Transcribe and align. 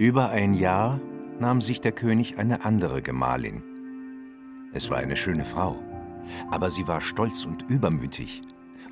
Über 0.00 0.30
ein 0.30 0.54
Jahr 0.54 0.98
nahm 1.40 1.60
sich 1.60 1.82
der 1.82 1.92
König 1.92 2.38
eine 2.38 2.64
andere 2.64 3.02
Gemahlin. 3.02 3.62
Es 4.72 4.88
war 4.88 4.96
eine 4.96 5.14
schöne 5.14 5.44
Frau, 5.44 5.76
aber 6.50 6.70
sie 6.70 6.88
war 6.88 7.02
stolz 7.02 7.44
und 7.44 7.68
übermütig 7.68 8.40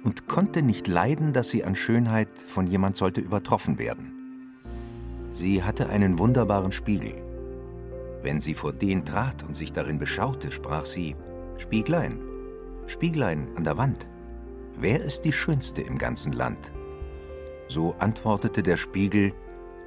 und 0.04 0.28
konnte 0.28 0.60
nicht 0.60 0.86
leiden, 0.86 1.32
dass 1.32 1.48
sie 1.48 1.64
an 1.64 1.76
Schönheit 1.76 2.38
von 2.38 2.66
jemand 2.66 2.96
sollte 2.96 3.22
übertroffen 3.22 3.78
werden. 3.78 4.58
Sie 5.30 5.62
hatte 5.62 5.88
einen 5.88 6.18
wunderbaren 6.18 6.72
Spiegel. 6.72 7.14
Wenn 8.20 8.42
sie 8.42 8.52
vor 8.52 8.74
den 8.74 9.06
trat 9.06 9.42
und 9.44 9.56
sich 9.56 9.72
darin 9.72 9.98
beschaute, 9.98 10.52
sprach 10.52 10.84
sie: 10.84 11.16
Spieglein, 11.56 12.20
Spieglein 12.86 13.48
an 13.56 13.64
der 13.64 13.78
Wand, 13.78 14.06
wer 14.78 15.02
ist 15.02 15.22
die 15.22 15.32
Schönste 15.32 15.80
im 15.80 15.96
ganzen 15.96 16.34
Land? 16.34 16.70
So 17.66 17.94
antwortete 17.98 18.62
der 18.62 18.76
Spiegel: 18.76 19.32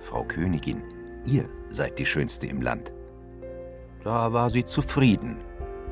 Frau 0.01 0.23
Königin, 0.23 0.81
ihr 1.25 1.49
seid 1.69 1.99
die 1.99 2.05
Schönste 2.05 2.47
im 2.47 2.61
Land. 2.61 2.91
Da 4.03 4.33
war 4.33 4.49
sie 4.49 4.65
zufrieden, 4.65 5.37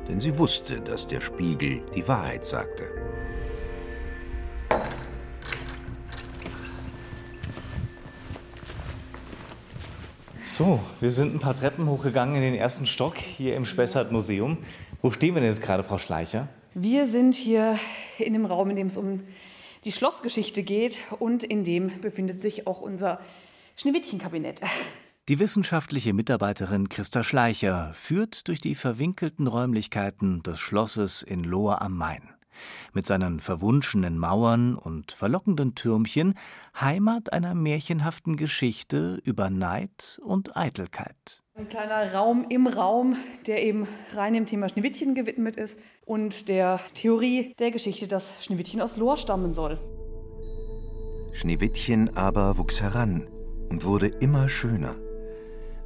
denn 0.08 0.20
sie 0.20 0.36
wusste, 0.38 0.80
dass 0.80 1.06
der 1.06 1.20
Spiegel 1.20 1.82
die 1.94 2.06
Wahrheit 2.08 2.44
sagte. 2.44 2.84
So, 10.42 10.80
wir 11.00 11.10
sind 11.10 11.34
ein 11.34 11.38
paar 11.38 11.54
Treppen 11.54 11.88
hochgegangen 11.88 12.34
in 12.34 12.42
den 12.42 12.54
ersten 12.54 12.84
Stock 12.84 13.16
hier 13.16 13.56
im 13.56 13.64
Spessart 13.64 14.12
Museum. 14.12 14.58
Wo 15.00 15.10
stehen 15.10 15.34
wir 15.34 15.40
denn 15.40 15.50
jetzt 15.50 15.62
gerade, 15.62 15.82
Frau 15.84 15.96
Schleicher? 15.96 16.48
Wir 16.74 17.08
sind 17.08 17.34
hier 17.34 17.78
in 18.18 18.32
dem 18.32 18.44
Raum, 18.44 18.68
in 18.70 18.76
dem 18.76 18.88
es 18.88 18.96
um 18.96 19.20
die 19.84 19.92
Schlossgeschichte 19.92 20.62
geht 20.62 20.98
und 21.18 21.44
in 21.44 21.64
dem 21.64 22.00
befindet 22.00 22.42
sich 22.42 22.66
auch 22.66 22.80
unser 22.80 23.20
Schneewittchenkabinett. 23.76 24.60
Die 25.28 25.38
wissenschaftliche 25.38 26.12
Mitarbeiterin 26.12 26.88
Christa 26.88 27.22
Schleicher 27.22 27.92
führt 27.94 28.48
durch 28.48 28.60
die 28.60 28.74
verwinkelten 28.74 29.46
Räumlichkeiten 29.46 30.42
des 30.42 30.58
Schlosses 30.58 31.22
in 31.22 31.44
Lohr 31.44 31.82
am 31.82 31.96
Main 31.96 32.30
mit 32.92 33.06
seinen 33.06 33.40
verwunschenen 33.40 34.18
Mauern 34.18 34.74
und 34.74 35.12
verlockenden 35.12 35.74
Türmchen 35.74 36.34
Heimat 36.78 37.32
einer 37.32 37.54
märchenhaften 37.54 38.36
Geschichte 38.36 39.20
über 39.24 39.50
Neid 39.50 40.20
und 40.24 40.56
Eitelkeit. 40.56 41.42
Ein 41.54 41.68
kleiner 41.68 42.12
Raum 42.12 42.46
im 42.48 42.66
Raum, 42.66 43.16
der 43.46 43.62
eben 43.64 43.86
rein 44.14 44.32
dem 44.32 44.46
Thema 44.46 44.68
Schneewittchen 44.68 45.14
gewidmet 45.14 45.56
ist 45.56 45.78
und 46.04 46.48
der 46.48 46.80
Theorie 46.94 47.54
der 47.58 47.70
Geschichte, 47.70 48.08
dass 48.08 48.32
Schneewittchen 48.40 48.80
aus 48.80 48.96
Lohr 48.96 49.16
stammen 49.16 49.54
soll. 49.54 49.78
Schneewittchen 51.32 52.16
aber 52.16 52.58
wuchs 52.58 52.80
heran 52.80 53.28
und 53.68 53.84
wurde 53.84 54.08
immer 54.08 54.48
schöner. 54.48 54.96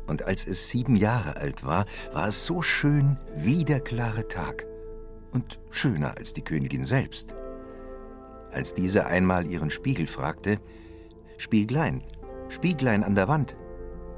Und 0.06 0.24
als 0.24 0.46
es 0.46 0.68
sieben 0.68 0.96
Jahre 0.96 1.36
alt 1.36 1.64
war, 1.64 1.86
war 2.12 2.28
es 2.28 2.44
so 2.44 2.62
schön 2.62 3.18
wie 3.36 3.64
der 3.64 3.80
klare 3.80 4.28
Tag 4.28 4.66
und 5.32 5.60
schöner 5.70 6.16
als 6.16 6.32
die 6.32 6.42
Königin 6.42 6.84
selbst. 6.84 7.34
Als 8.52 8.74
diese 8.74 9.06
einmal 9.06 9.46
ihren 9.46 9.70
Spiegel 9.70 10.06
fragte, 10.06 10.58
Spieglein, 11.38 12.02
Spieglein 12.48 13.02
an 13.02 13.14
der 13.14 13.28
Wand, 13.28 13.56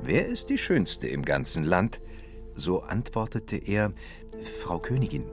wer 0.03 0.27
ist 0.27 0.51
die 0.51 0.59
Schönste 0.59 1.09
im 1.09 1.25
ganzen 1.25 1.65
Land? 1.65 2.01
So 2.55 2.83
antwortete 2.83 3.57
er, 3.57 3.93
Frau 4.61 4.79
Königin, 4.79 5.25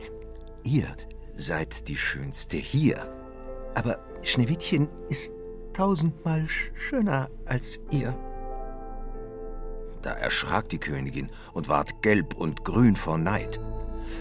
ihr 0.63 0.95
seid 1.35 1.87
die 1.87 1.97
Schönste 1.97 2.57
hier. 2.57 3.07
Aber 3.75 3.99
Schneewittchen 4.21 4.87
ist 5.09 5.33
tausendmal 5.73 6.47
schöner 6.47 7.29
als 7.45 7.79
ihr. 7.91 8.15
Da 10.03 10.11
erschrak 10.11 10.69
die 10.69 10.79
Königin 10.79 11.29
und 11.53 11.69
ward 11.69 12.01
gelb 12.01 12.35
und 12.35 12.63
grün 12.63 12.95
vor 12.95 13.17
Neid. 13.17 13.59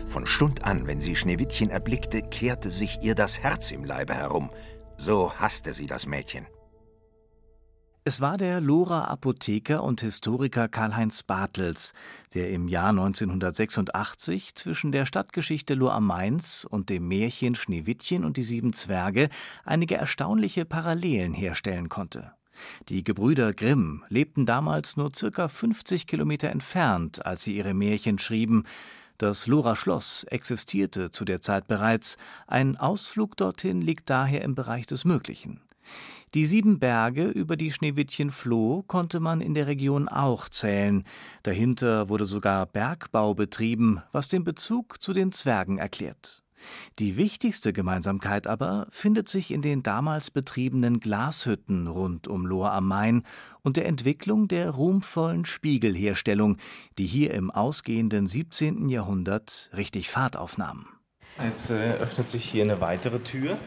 Von 0.07 0.27
Stund 0.27 0.65
an, 0.65 0.87
wenn 0.87 1.01
sie 1.01 1.17
Schneewittchen 1.17 1.71
erblickte, 1.71 2.23
kehrte 2.23 2.71
sich 2.71 3.01
ihr 3.03 3.15
das 3.15 3.41
Herz 3.41 3.71
im 3.73 3.85
Leibe 3.85 4.15
herum. 4.15 4.51
So 4.97 5.35
hasste 5.35 5.75
sie 5.75 5.87
das 5.87 6.07
Mädchen. 6.07 6.47
Es 8.05 8.21
war 8.21 8.37
der 8.37 8.61
Lohrer 8.61 9.09
Apotheker 9.09 9.85
und 9.85 10.01
Historiker 10.01 10.69
Karl-Heinz 10.69 11.23
Bartels, 11.23 11.93
der 12.35 12.51
im 12.51 12.67
Jahr 12.67 12.89
1986 12.89 14.57
zwischen 14.57 14.91
der 14.91 15.07
Stadtgeschichte 15.07 15.75
Lohr 15.75 15.95
am 15.95 16.07
Mainz 16.07 16.67
und 16.69 16.91
dem 16.91 17.07
Märchen 17.07 17.55
Schneewittchen 17.55 18.25
und 18.25 18.37
die 18.37 18.43
sieben 18.43 18.73
Zwerge 18.73 19.29
einige 19.65 19.97
erstaunliche 19.97 20.65
Parallelen 20.65 21.33
herstellen 21.33 21.89
konnte. 21.89 22.33
Die 22.89 23.05
Gebrüder 23.05 23.53
Grimm 23.53 24.05
lebten 24.09 24.47
damals 24.47 24.97
nur 24.97 25.11
circa 25.15 25.49
50 25.49 26.07
Kilometer 26.07 26.51
entfernt, 26.51 27.25
als 27.25 27.45
sie 27.45 27.57
ihre 27.57 27.75
Märchen 27.75 28.19
schrieben, 28.19 28.65
das 29.19 29.47
Lohrer 29.47 29.77
Schloss 29.77 30.25
existierte 30.25 31.13
zu 31.13 31.25
der 31.25 31.41
Zeit 31.41 31.69
bereits, 31.69 32.17
ein 32.49 32.77
Ausflug 32.77 33.37
dorthin 33.37 33.81
liegt 33.81 34.11
daher 34.11 34.43
im 34.43 34.57
Bereich 34.57 34.87
des 34.87 35.05
Möglichen. 35.05 35.61
Die 36.35 36.47
sieben 36.47 36.81
Berge, 36.81 37.29
über 37.29 37.57
die 37.57 37.71
Schneewittchen 37.71 38.31
floh, 38.31 38.83
konnte 38.83 39.21
man 39.21 39.41
in 39.41 39.55
der 39.55 39.67
Region 39.67 40.09
auch 40.09 40.49
zählen. 40.49 41.05
Dahinter 41.45 42.09
wurde 42.09 42.25
sogar 42.25 42.67
Bergbau 42.67 43.35
betrieben, 43.35 44.03
was 44.13 44.29
den 44.29 44.43
Bezug 44.43 45.01
zu 45.01 45.13
den 45.13 45.31
Zwergen 45.31 45.79
erklärt. 45.79 46.42
Die 46.99 47.17
wichtigste 47.17 47.73
Gemeinsamkeit 47.73 48.47
aber 48.47 48.87
findet 48.91 49.29
sich 49.29 49.51
in 49.51 49.63
den 49.63 49.83
damals 49.83 50.31
betriebenen 50.31 51.01
Glashütten 51.01 51.87
rund 51.87 52.29
um 52.29 52.47
Lohr 52.47 52.73
am 52.73 52.89
Main 52.89 53.23
und 53.63 53.77
der 53.77 53.87
Entwicklung 53.87 54.49
der 54.49 54.71
ruhmvollen 54.71 55.45
Spiegelherstellung, 55.45 56.57
die 56.99 57.07
hier 57.07 57.33
im 57.35 57.51
ausgehenden 57.51 58.27
17. 58.27 58.89
Jahrhundert 58.89 59.71
richtig 59.77 60.11
Fahrt 60.11 60.37
aufnahm. 60.37 60.87
Jetzt 61.43 61.71
äh, 61.71 61.93
öffnet 61.95 62.29
sich 62.29 62.45
hier 62.45 62.65
eine 62.65 62.81
weitere 62.81 63.21
Tür. 63.21 63.59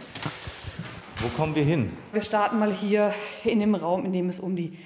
Wo 1.19 1.27
kommen 1.29 1.55
wir 1.55 1.63
hin? 1.63 1.91
Wir 2.13 2.21
starten 2.21 2.59
mal 2.59 2.73
hier 2.73 3.13
in 3.43 3.59
dem 3.59 3.73
Raum, 3.73 4.05
in 4.05 4.13
dem 4.13 4.29
es 4.29 4.39
um 4.39 4.55
die 4.55 4.77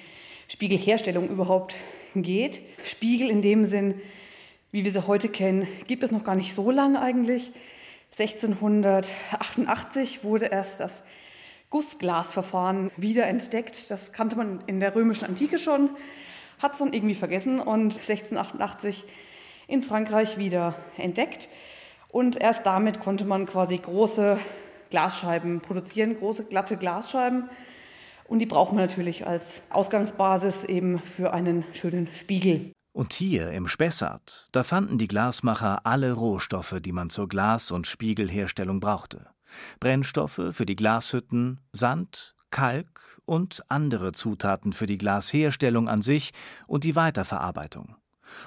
Spiegelherstellung 0.48 1.28
überhaupt 1.28 1.76
geht. 2.14 2.62
Spiegel 2.84 3.28
in 3.28 3.42
dem 3.42 3.66
Sinn, 3.66 3.94
wie 4.72 4.84
wir 4.84 4.92
sie 4.92 5.06
heute 5.06 5.28
kennen, 5.28 5.66
gibt 5.86 6.02
es 6.02 6.10
noch 6.10 6.24
gar 6.24 6.34
nicht 6.34 6.54
so 6.54 6.70
lange 6.70 7.00
eigentlich. 7.00 7.52
1688 8.18 10.24
wurde 10.24 10.46
erst 10.46 10.80
das 10.80 11.02
Gussglasverfahren 11.70 12.90
wiederentdeckt. 12.96 13.90
Das 13.90 14.12
kannte 14.12 14.36
man 14.36 14.62
in 14.66 14.80
der 14.80 14.94
römischen 14.94 15.26
Antike 15.26 15.58
schon, 15.58 15.90
hat 16.58 16.72
es 16.72 16.78
dann 16.78 16.92
irgendwie 16.92 17.14
vergessen 17.14 17.60
und 17.60 17.96
1688 17.96 19.04
in 19.68 19.82
Frankreich 19.82 20.36
wieder 20.36 20.74
entdeckt. 20.96 21.48
Und 22.10 22.42
erst 22.42 22.66
damit 22.66 23.00
konnte 23.00 23.24
man 23.24 23.46
quasi 23.46 23.78
große 23.78 24.38
Glasscheiben 24.90 25.60
produzieren, 25.60 26.18
große 26.18 26.44
glatte 26.44 26.76
Glasscheiben. 26.76 27.48
Und 28.26 28.40
die 28.40 28.46
braucht 28.46 28.72
man 28.72 28.84
natürlich 28.84 29.26
als 29.26 29.62
Ausgangsbasis 29.70 30.64
eben 30.64 30.98
für 30.98 31.32
einen 31.32 31.64
schönen 31.72 32.08
Spiegel. 32.14 32.72
Und 32.92 33.12
hier 33.12 33.52
im 33.52 33.68
Spessart, 33.68 34.48
da 34.52 34.64
fanden 34.64 34.98
die 34.98 35.08
Glasmacher 35.08 35.86
alle 35.86 36.12
Rohstoffe, 36.12 36.76
die 36.80 36.92
man 36.92 37.08
zur 37.08 37.28
Glas- 37.28 37.70
und 37.70 37.86
Spiegelherstellung 37.86 38.80
brauchte. 38.80 39.26
Brennstoffe 39.78 40.40
für 40.50 40.66
die 40.66 40.76
Glashütten, 40.76 41.60
Sand, 41.72 42.34
Kalk 42.50 43.20
und 43.26 43.62
andere 43.68 44.12
Zutaten 44.12 44.72
für 44.72 44.86
die 44.86 44.98
Glasherstellung 44.98 45.88
an 45.88 46.02
sich 46.02 46.32
und 46.66 46.82
die 46.82 46.96
Weiterverarbeitung. 46.96 47.94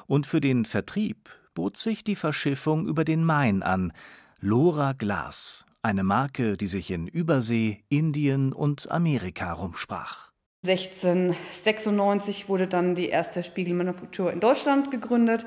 Und 0.07 0.27
für 0.27 0.41
den 0.41 0.65
Vertrieb 0.65 1.29
bot 1.53 1.77
sich 1.77 2.03
die 2.03 2.15
Verschiffung 2.15 2.87
über 2.87 3.05
den 3.05 3.23
Main 3.23 3.63
an, 3.63 3.93
Lora 4.39 4.91
Glas, 4.91 5.65
eine 5.81 6.03
Marke, 6.03 6.57
die 6.57 6.67
sich 6.67 6.91
in 6.91 7.07
Übersee, 7.07 7.83
Indien 7.87 8.51
und 8.51 8.91
Amerika 8.91 9.53
rumsprach. 9.53 10.32
1696 10.65 12.47
wurde 12.47 12.67
dann 12.67 12.95
die 12.95 13.09
erste 13.09 13.43
Spiegelmanufaktur 13.43 14.31
in 14.31 14.39
Deutschland 14.39 14.91
gegründet. 14.91 15.45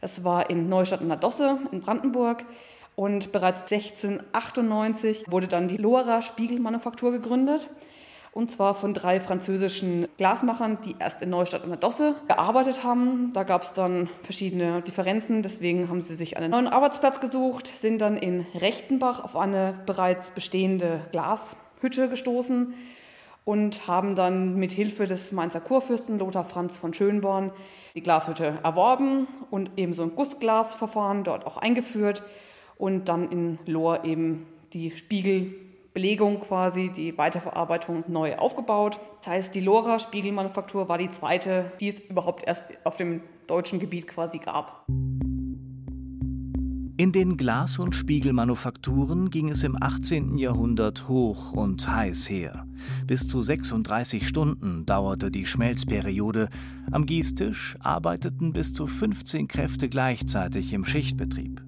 Es 0.00 0.24
war 0.24 0.48
in 0.48 0.70
Neustadt 0.70 1.02
an 1.02 1.08
der 1.08 1.18
Dosse 1.18 1.58
in 1.72 1.82
Brandenburg. 1.82 2.46
Und 2.94 3.32
bereits 3.32 3.70
1698 3.70 5.24
wurde 5.30 5.46
dann 5.46 5.68
die 5.68 5.76
Lohrer 5.76 6.22
Spiegelmanufaktur 6.22 7.12
gegründet. 7.12 7.68
Und 8.32 8.50
zwar 8.50 8.74
von 8.74 8.94
drei 8.94 9.20
französischen 9.20 10.08
Glasmachern, 10.16 10.78
die 10.82 10.96
erst 10.98 11.20
in 11.20 11.28
Neustadt 11.28 11.62
an 11.62 11.68
der 11.68 11.78
Dosse 11.78 12.14
gearbeitet 12.26 12.82
haben. 12.82 13.32
Da 13.34 13.44
gab 13.44 13.62
es 13.62 13.74
dann 13.74 14.08
verschiedene 14.22 14.80
Differenzen, 14.80 15.42
deswegen 15.42 15.90
haben 15.90 16.00
sie 16.00 16.14
sich 16.14 16.38
einen 16.38 16.50
neuen 16.50 16.66
Arbeitsplatz 16.66 17.20
gesucht, 17.20 17.66
sind 17.66 17.98
dann 17.98 18.16
in 18.16 18.46
Rechtenbach 18.54 19.22
auf 19.22 19.36
eine 19.36 19.74
bereits 19.84 20.30
bestehende 20.30 21.00
Glashütte 21.12 22.08
gestoßen 22.08 22.72
und 23.46 23.86
haben 23.86 24.16
dann 24.16 24.56
mit 24.56 24.72
Hilfe 24.72 25.06
des 25.06 25.30
Mainzer 25.30 25.60
Kurfürsten 25.60 26.18
Lothar 26.18 26.44
Franz 26.44 26.76
von 26.76 26.92
Schönborn 26.92 27.52
die 27.94 28.02
Glashütte 28.02 28.58
erworben 28.64 29.28
und 29.50 29.70
eben 29.76 29.92
so 29.92 30.02
ein 30.02 30.16
Gussglasverfahren 30.16 31.22
dort 31.22 31.46
auch 31.46 31.56
eingeführt 31.56 32.24
und 32.76 33.08
dann 33.08 33.30
in 33.30 33.58
Lohr 33.64 34.04
eben 34.04 34.46
die 34.72 34.90
Spiegel 34.90 35.54
Belegung 35.94 36.40
quasi, 36.40 36.90
die 36.94 37.16
Weiterverarbeitung 37.16 38.04
neu 38.08 38.36
aufgebaut. 38.36 38.98
Das 39.20 39.28
heißt, 39.28 39.54
die 39.54 39.60
Lora 39.60 40.00
Spiegelmanufaktur 40.00 40.88
war 40.88 40.98
die 40.98 41.10
zweite, 41.12 41.72
die 41.80 41.88
es 41.88 42.00
überhaupt 42.00 42.46
erst 42.46 42.68
auf 42.84 42.96
dem 42.96 43.22
deutschen 43.46 43.78
Gebiet 43.78 44.08
quasi 44.08 44.38
gab. 44.38 44.84
In 46.98 47.12
den 47.12 47.36
Glas- 47.36 47.78
und 47.78 47.94
Spiegelmanufakturen 47.94 49.28
ging 49.28 49.50
es 49.50 49.64
im 49.64 49.76
18. 49.78 50.38
Jahrhundert 50.38 51.08
hoch 51.08 51.52
und 51.52 51.86
heiß 51.86 52.30
her. 52.30 52.66
Bis 53.06 53.28
zu 53.28 53.42
36 53.42 54.26
Stunden 54.26 54.86
dauerte 54.86 55.30
die 55.30 55.44
Schmelzperiode. 55.44 56.48
Am 56.90 57.04
Gießtisch 57.04 57.76
arbeiteten 57.80 58.54
bis 58.54 58.72
zu 58.72 58.86
15 58.86 59.46
Kräfte 59.46 59.90
gleichzeitig 59.90 60.72
im 60.72 60.86
Schichtbetrieb. 60.86 61.65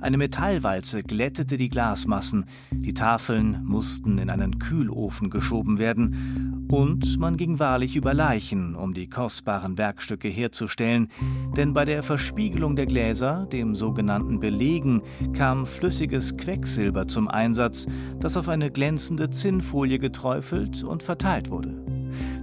Eine 0.00 0.16
Metallwalze 0.16 1.02
glättete 1.02 1.56
die 1.56 1.68
Glasmassen, 1.68 2.46
die 2.70 2.94
Tafeln 2.94 3.64
mussten 3.64 4.18
in 4.18 4.30
einen 4.30 4.58
Kühlofen 4.58 5.30
geschoben 5.30 5.78
werden, 5.78 6.66
und 6.70 7.18
man 7.18 7.36
ging 7.36 7.58
wahrlich 7.58 7.96
über 7.96 8.14
Leichen, 8.14 8.76
um 8.76 8.94
die 8.94 9.08
kostbaren 9.08 9.76
Werkstücke 9.76 10.28
herzustellen, 10.28 11.08
denn 11.56 11.72
bei 11.72 11.84
der 11.84 12.04
Verspiegelung 12.04 12.76
der 12.76 12.86
Gläser, 12.86 13.46
dem 13.52 13.74
sogenannten 13.74 14.38
Belegen, 14.38 15.02
kam 15.32 15.66
flüssiges 15.66 16.36
Quecksilber 16.36 17.08
zum 17.08 17.26
Einsatz, 17.26 17.86
das 18.20 18.36
auf 18.36 18.48
eine 18.48 18.70
glänzende 18.70 19.30
Zinnfolie 19.30 19.98
geträufelt 19.98 20.84
und 20.84 21.02
verteilt 21.02 21.50
wurde. 21.50 21.74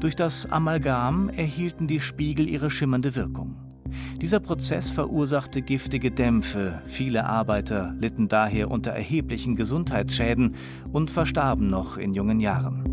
Durch 0.02 0.16
das 0.16 0.46
Amalgam 0.46 1.30
erhielten 1.30 1.88
die 1.88 2.02
Spiegel 2.02 2.50
ihre 2.50 2.70
schimmernde 2.70 3.16
Wirkung. 3.16 3.67
Dieser 4.22 4.40
Prozess 4.40 4.90
verursachte 4.90 5.62
giftige 5.62 6.12
Dämpfe, 6.12 6.82
viele 6.86 7.26
Arbeiter 7.26 7.94
litten 8.00 8.28
daher 8.28 8.72
unter 8.72 8.92
erheblichen 8.92 9.56
Gesundheitsschäden 9.56 10.56
und 10.92 11.12
verstarben 11.12 11.70
noch 11.70 11.98
in 11.98 12.14
jungen 12.14 12.40
Jahren. 12.40 12.84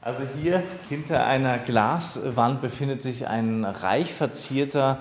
Also 0.00 0.22
hier 0.40 0.62
hinter 0.88 1.26
einer 1.26 1.58
Glaswand 1.58 2.60
befindet 2.60 3.02
sich 3.02 3.26
ein 3.26 3.64
reich 3.64 4.14
verzierter, 4.14 5.00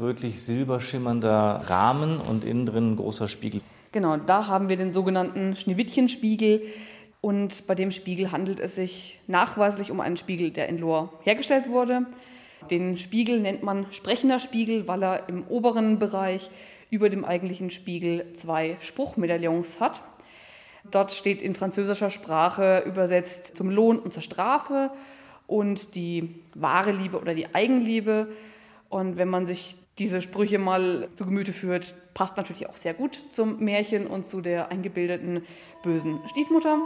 rötlich 0.00 0.42
silberschimmernder 0.42 1.62
Rahmen 1.68 2.18
und 2.18 2.44
innen 2.44 2.66
drin 2.66 2.92
ein 2.92 2.96
großer 2.96 3.28
Spiegel. 3.28 3.60
Genau, 3.92 4.16
da 4.16 4.46
haben 4.46 4.68
wir 4.68 4.76
den 4.76 4.92
sogenannten 4.92 5.56
Schneewittchenspiegel. 5.56 6.62
Und 7.20 7.66
bei 7.66 7.74
dem 7.74 7.90
Spiegel 7.90 8.30
handelt 8.30 8.60
es 8.60 8.76
sich 8.76 9.20
nachweislich 9.26 9.90
um 9.90 10.00
einen 10.00 10.16
Spiegel, 10.16 10.50
der 10.50 10.68
in 10.68 10.78
Lohr 10.78 11.12
hergestellt 11.24 11.68
wurde. 11.68 12.06
Den 12.70 12.98
Spiegel 12.98 13.40
nennt 13.40 13.62
man 13.62 13.86
sprechender 13.92 14.40
Spiegel, 14.40 14.86
weil 14.86 15.02
er 15.02 15.28
im 15.28 15.46
oberen 15.46 15.98
Bereich 15.98 16.50
über 16.90 17.08
dem 17.08 17.24
eigentlichen 17.24 17.70
Spiegel 17.70 18.32
zwei 18.34 18.76
Spruchmedaillons 18.80 19.80
hat. 19.80 20.02
Dort 20.90 21.12
steht 21.12 21.42
in 21.42 21.54
französischer 21.54 22.10
Sprache 22.10 22.82
übersetzt 22.86 23.56
zum 23.56 23.70
Lohn 23.70 23.98
und 23.98 24.12
zur 24.12 24.22
Strafe 24.22 24.90
und 25.46 25.94
die 25.94 26.36
wahre 26.54 26.92
Liebe 26.92 27.18
oder 27.20 27.34
die 27.34 27.54
Eigenliebe. 27.54 28.28
Und 28.88 29.16
wenn 29.16 29.28
man 29.28 29.46
sich 29.46 29.76
diese 29.98 30.22
Sprüche 30.22 30.58
mal 30.58 31.08
zu 31.14 31.24
Gemüte 31.24 31.52
führt, 31.52 31.94
passt 32.14 32.36
natürlich 32.36 32.68
auch 32.68 32.76
sehr 32.76 32.94
gut 32.94 33.18
zum 33.32 33.58
Märchen 33.58 34.06
und 34.06 34.26
zu 34.26 34.40
der 34.40 34.70
eingebildeten 34.70 35.44
bösen 35.82 36.20
Stiefmutter. 36.28 36.78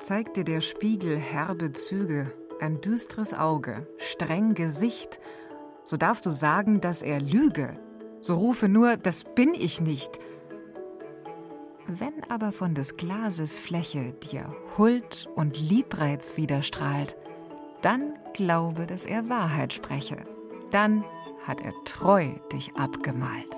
Zeigt 0.00 0.36
dir 0.36 0.44
der 0.44 0.60
Spiegel 0.60 1.18
herbe 1.18 1.72
Züge, 1.72 2.32
ein 2.60 2.80
düstres 2.80 3.34
Auge, 3.34 3.86
streng 3.96 4.54
Gesicht, 4.54 5.20
so 5.84 5.96
darfst 5.96 6.26
du 6.26 6.30
sagen, 6.30 6.80
dass 6.80 7.02
er 7.02 7.20
lüge. 7.20 7.78
So 8.20 8.36
rufe 8.36 8.68
nur, 8.68 8.96
das 8.96 9.24
bin 9.24 9.54
ich 9.54 9.80
nicht. 9.80 10.18
Wenn 11.86 12.22
aber 12.28 12.52
von 12.52 12.74
des 12.74 12.96
Glases 12.96 13.58
Fläche 13.58 14.12
dir 14.12 14.54
Huld 14.76 15.28
und 15.34 15.58
Liebreiz 15.58 16.36
widerstrahlt, 16.36 17.16
dann 17.80 18.18
glaube, 18.34 18.86
dass 18.86 19.06
er 19.06 19.28
Wahrheit 19.30 19.72
spreche. 19.72 20.18
Dann 20.70 21.04
hat 21.46 21.62
er 21.62 21.72
treu 21.84 22.28
dich 22.52 22.76
abgemalt. 22.76 23.56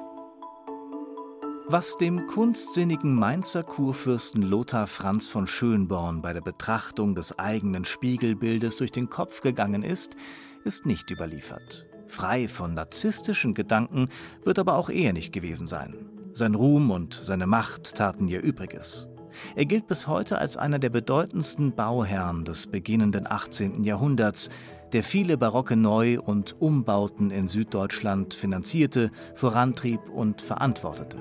Was 1.72 1.96
dem 1.96 2.26
kunstsinnigen 2.26 3.14
Mainzer 3.14 3.62
Kurfürsten 3.62 4.42
Lothar 4.42 4.88
Franz 4.88 5.28
von 5.28 5.46
Schönborn 5.46 6.20
bei 6.20 6.32
der 6.32 6.40
Betrachtung 6.40 7.14
des 7.14 7.38
eigenen 7.38 7.84
Spiegelbildes 7.84 8.78
durch 8.78 8.90
den 8.90 9.08
Kopf 9.08 9.40
gegangen 9.40 9.84
ist, 9.84 10.16
ist 10.64 10.84
nicht 10.84 11.12
überliefert. 11.12 11.86
Frei 12.08 12.48
von 12.48 12.74
narzisstischen 12.74 13.54
Gedanken 13.54 14.08
wird 14.42 14.58
aber 14.58 14.74
auch 14.74 14.90
er 14.90 15.12
nicht 15.12 15.32
gewesen 15.32 15.68
sein. 15.68 15.94
Sein 16.32 16.56
Ruhm 16.56 16.90
und 16.90 17.14
seine 17.14 17.46
Macht 17.46 17.94
taten 17.94 18.26
ihr 18.26 18.42
Übriges. 18.42 19.08
Er 19.54 19.64
gilt 19.64 19.86
bis 19.86 20.08
heute 20.08 20.38
als 20.38 20.56
einer 20.56 20.80
der 20.80 20.90
bedeutendsten 20.90 21.76
Bauherren 21.76 22.44
des 22.44 22.66
beginnenden 22.66 23.30
18. 23.30 23.84
Jahrhunderts, 23.84 24.50
der 24.92 25.04
viele 25.04 25.38
barocke 25.38 25.76
Neu- 25.76 26.18
und 26.18 26.60
Umbauten 26.60 27.30
in 27.30 27.46
Süddeutschland 27.46 28.34
finanzierte, 28.34 29.12
vorantrieb 29.36 30.00
und 30.08 30.42
verantwortete. 30.42 31.18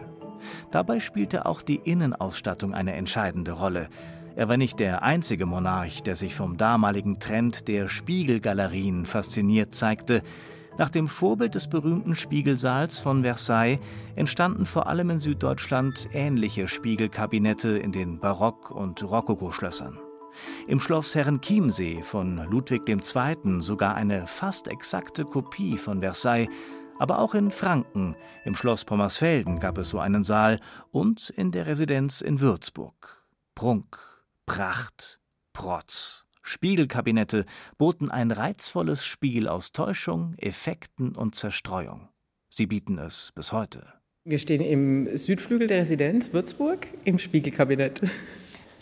Dabei 0.71 0.99
spielte 0.99 1.45
auch 1.45 1.61
die 1.61 1.81
Innenausstattung 1.83 2.73
eine 2.73 2.93
entscheidende 2.93 3.53
Rolle. 3.53 3.89
Er 4.35 4.47
war 4.47 4.57
nicht 4.57 4.79
der 4.79 5.03
einzige 5.03 5.45
Monarch, 5.45 6.01
der 6.01 6.15
sich 6.15 6.35
vom 6.35 6.55
damaligen 6.55 7.19
Trend 7.19 7.67
der 7.67 7.87
Spiegelgalerien 7.87 9.05
fasziniert 9.05 9.75
zeigte. 9.75 10.21
Nach 10.77 10.89
dem 10.89 11.09
Vorbild 11.09 11.55
des 11.55 11.67
berühmten 11.67 12.15
Spiegelsaals 12.15 12.99
von 12.99 13.23
Versailles 13.23 13.79
entstanden 14.15 14.65
vor 14.65 14.87
allem 14.87 15.09
in 15.09 15.19
Süddeutschland 15.19 16.09
ähnliche 16.13 16.69
Spiegelkabinette 16.69 17.77
in 17.77 17.91
den 17.91 18.19
Barock- 18.19 18.71
und 18.71 19.03
Rokokoschlössern. 19.03 19.99
Im 20.67 20.79
Schloss 20.79 21.15
Herrenchiemsee 21.15 22.01
von 22.01 22.37
Ludwig 22.49 22.87
II. 22.87 23.59
sogar 23.59 23.95
eine 23.95 24.27
fast 24.27 24.67
exakte 24.67 25.25
Kopie 25.25 25.77
von 25.77 25.99
Versailles 26.01 26.49
aber 26.99 27.19
auch 27.19 27.33
in 27.33 27.49
Franken, 27.49 28.15
im 28.45 28.55
Schloss 28.55 28.85
Pommersfelden 28.85 29.59
gab 29.59 29.77
es 29.77 29.89
so 29.89 29.99
einen 29.99 30.23
Saal 30.23 30.59
und 30.91 31.31
in 31.31 31.51
der 31.51 31.65
Residenz 31.65 32.21
in 32.21 32.39
Würzburg. 32.39 33.25
Prunk, 33.55 33.97
Pracht, 34.45 35.19
Protz, 35.53 36.25
Spiegelkabinette 36.43 37.45
boten 37.77 38.09
ein 38.09 38.31
reizvolles 38.31 39.05
Spiel 39.05 39.47
aus 39.47 39.71
Täuschung, 39.71 40.35
Effekten 40.37 41.15
und 41.15 41.35
Zerstreuung. 41.35 42.09
Sie 42.49 42.65
bieten 42.65 42.97
es 42.97 43.31
bis 43.35 43.51
heute. 43.51 43.85
Wir 44.25 44.39
stehen 44.39 44.61
im 44.61 45.17
Südflügel 45.17 45.67
der 45.67 45.81
Residenz 45.81 46.33
Würzburg 46.33 46.87
im 47.05 47.19
Spiegelkabinett. 47.19 48.01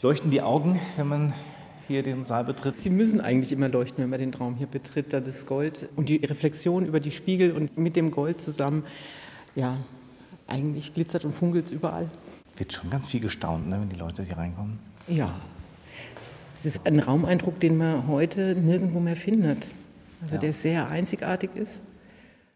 Leuchten 0.02 0.31
die 0.31 0.42
Augen, 0.42 0.80
wenn 0.96 1.08
man 1.08 1.34
hier 1.88 2.04
den 2.04 2.24
Saal 2.24 2.44
betritt? 2.44 2.80
Sie 2.80 2.90
müssen 2.90 3.22
eigentlich 3.22 3.52
immer 3.52 3.70
leuchten, 3.70 4.04
wenn 4.04 4.10
man 4.10 4.20
den 4.20 4.34
Raum 4.34 4.56
hier 4.56 4.68
betritt, 4.68 5.14
da 5.14 5.20
das 5.20 5.46
Gold 5.46 5.90
und 5.96 6.10
die 6.10 6.18
Reflexion 6.18 6.86
über 6.86 7.00
die 7.00 7.12
Spiegel 7.12 7.52
und 7.52 7.78
mit 7.78 7.96
dem 7.96 8.12
Gold 8.12 8.42
zusammen, 8.42 8.84
ja, 9.56 9.78
eigentlich 10.48 10.94
glitzert 10.94 11.26
und 11.26 11.34
funkelt 11.34 11.66
es 11.66 11.72
überall. 11.72 12.10
Wird 12.56 12.74
schon 12.74 12.90
ganz 12.90 13.08
viel 13.08 13.20
gestaunt, 13.20 13.68
ne, 13.68 13.80
wenn 13.82 13.90
die 13.90 13.96
Leute 13.96 14.24
hier 14.24 14.38
reinkommen. 14.38 14.80
Ja, 15.08 15.34
es 16.58 16.66
ist 16.66 16.88
ein 16.88 17.00
Raumeindruck, 17.00 17.60
den 17.60 17.78
man 17.78 18.08
heute 18.08 18.56
nirgendwo 18.56 19.00
mehr 19.00 19.16
findet. 19.16 19.68
Also 20.24 20.36
ja. 20.36 20.42
der 20.42 20.54
sehr 20.54 20.88
einzigartig 20.90 21.52
ist. 21.56 21.84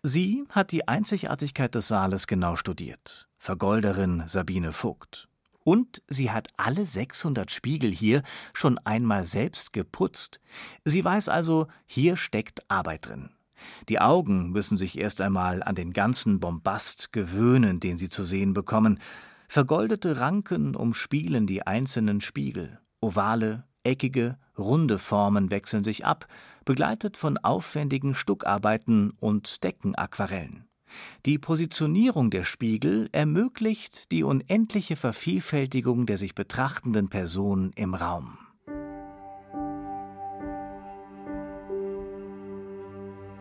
Sie 0.02 0.44
hat 0.50 0.72
die 0.72 0.88
Einzigartigkeit 0.88 1.76
des 1.76 1.88
Saales 1.88 2.26
genau 2.26 2.56
studiert. 2.56 3.28
Vergolderin 3.38 4.24
Sabine 4.26 4.74
Vogt. 4.74 5.28
Und 5.64 6.02
sie 6.08 6.32
hat 6.32 6.50
alle 6.58 6.86
600 6.86 7.52
Spiegel 7.52 7.92
hier 7.92 8.24
schon 8.54 8.78
einmal 8.80 9.26
selbst 9.26 9.74
geputzt. 9.74 10.40
Sie 10.86 11.04
weiß 11.04 11.30
also, 11.30 11.68
hier 11.86 12.18
steckt 12.18 12.70
Arbeit 12.70 13.08
drin. 13.08 13.30
Die 13.90 14.00
Augen 14.00 14.52
müssen 14.52 14.78
sich 14.78 14.98
erst 14.98 15.22
einmal 15.22 15.62
an 15.62 15.76
den 15.76 15.94
ganzen 15.94 16.40
Bombast 16.40 17.14
gewöhnen, 17.14 17.80
den 17.80 17.98
sie 17.98 18.10
zu 18.10 18.24
sehen 18.24 18.54
bekommen. 18.54 19.00
Vergoldete 19.48 20.20
Ranken 20.20 20.76
umspielen 20.76 21.46
die 21.46 21.66
einzelnen 21.68 22.22
Spiegel. 22.22 22.80
Ovale, 23.02 23.66
eckige, 23.84 24.38
runde 24.58 24.98
Formen 24.98 25.52
wechseln 25.52 25.84
sich 25.84 26.06
ab, 26.06 26.28
begleitet 26.66 27.18
von 27.18 27.38
aufwendigen 27.38 28.16
Stuckarbeiten 28.16 29.12
und 29.20 29.64
Deckenaquarellen. 29.64 30.71
Die 31.26 31.38
Positionierung 31.38 32.30
der 32.30 32.44
Spiegel 32.44 33.10
ermöglicht 33.12 34.12
die 34.12 34.24
unendliche 34.24 34.96
Vervielfältigung 34.96 36.06
der 36.06 36.18
sich 36.18 36.36
betrachtenden 36.36 37.10
Person 37.10 37.72
im 37.76 37.94
Raum. 37.94 38.38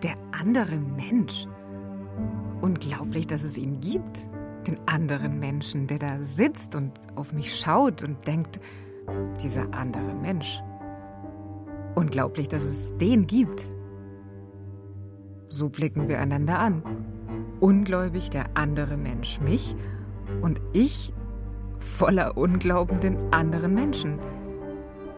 Der 0.02 0.14
andere 0.32 0.76
Mensch. 0.76 1.46
Unglaublich, 2.60 3.26
dass 3.26 3.42
es 3.42 3.56
ihn 3.56 3.80
gibt. 3.80 4.26
Den 4.66 4.78
anderen 4.86 5.38
Menschen, 5.38 5.86
der 5.86 5.98
da 5.98 6.22
sitzt 6.22 6.74
und 6.74 6.92
auf 7.16 7.32
mich 7.32 7.58
schaut 7.58 8.02
und 8.02 8.26
denkt, 8.26 8.60
dieser 9.42 9.72
andere 9.72 10.14
Mensch. 10.14 10.60
Unglaublich, 11.94 12.48
dass 12.48 12.64
es 12.64 12.90
den 12.98 13.26
gibt. 13.26 13.70
So 15.48 15.68
blicken 15.68 16.08
wir 16.08 16.20
einander 16.20 16.58
an 16.58 16.82
ungläubig 17.60 18.30
der 18.30 18.46
andere 18.54 18.96
Mensch 18.96 19.40
mich 19.40 19.76
und 20.42 20.60
ich 20.72 21.12
voller 21.78 22.36
unglaubenden 22.36 23.32
anderen 23.32 23.74
Menschen. 23.74 24.18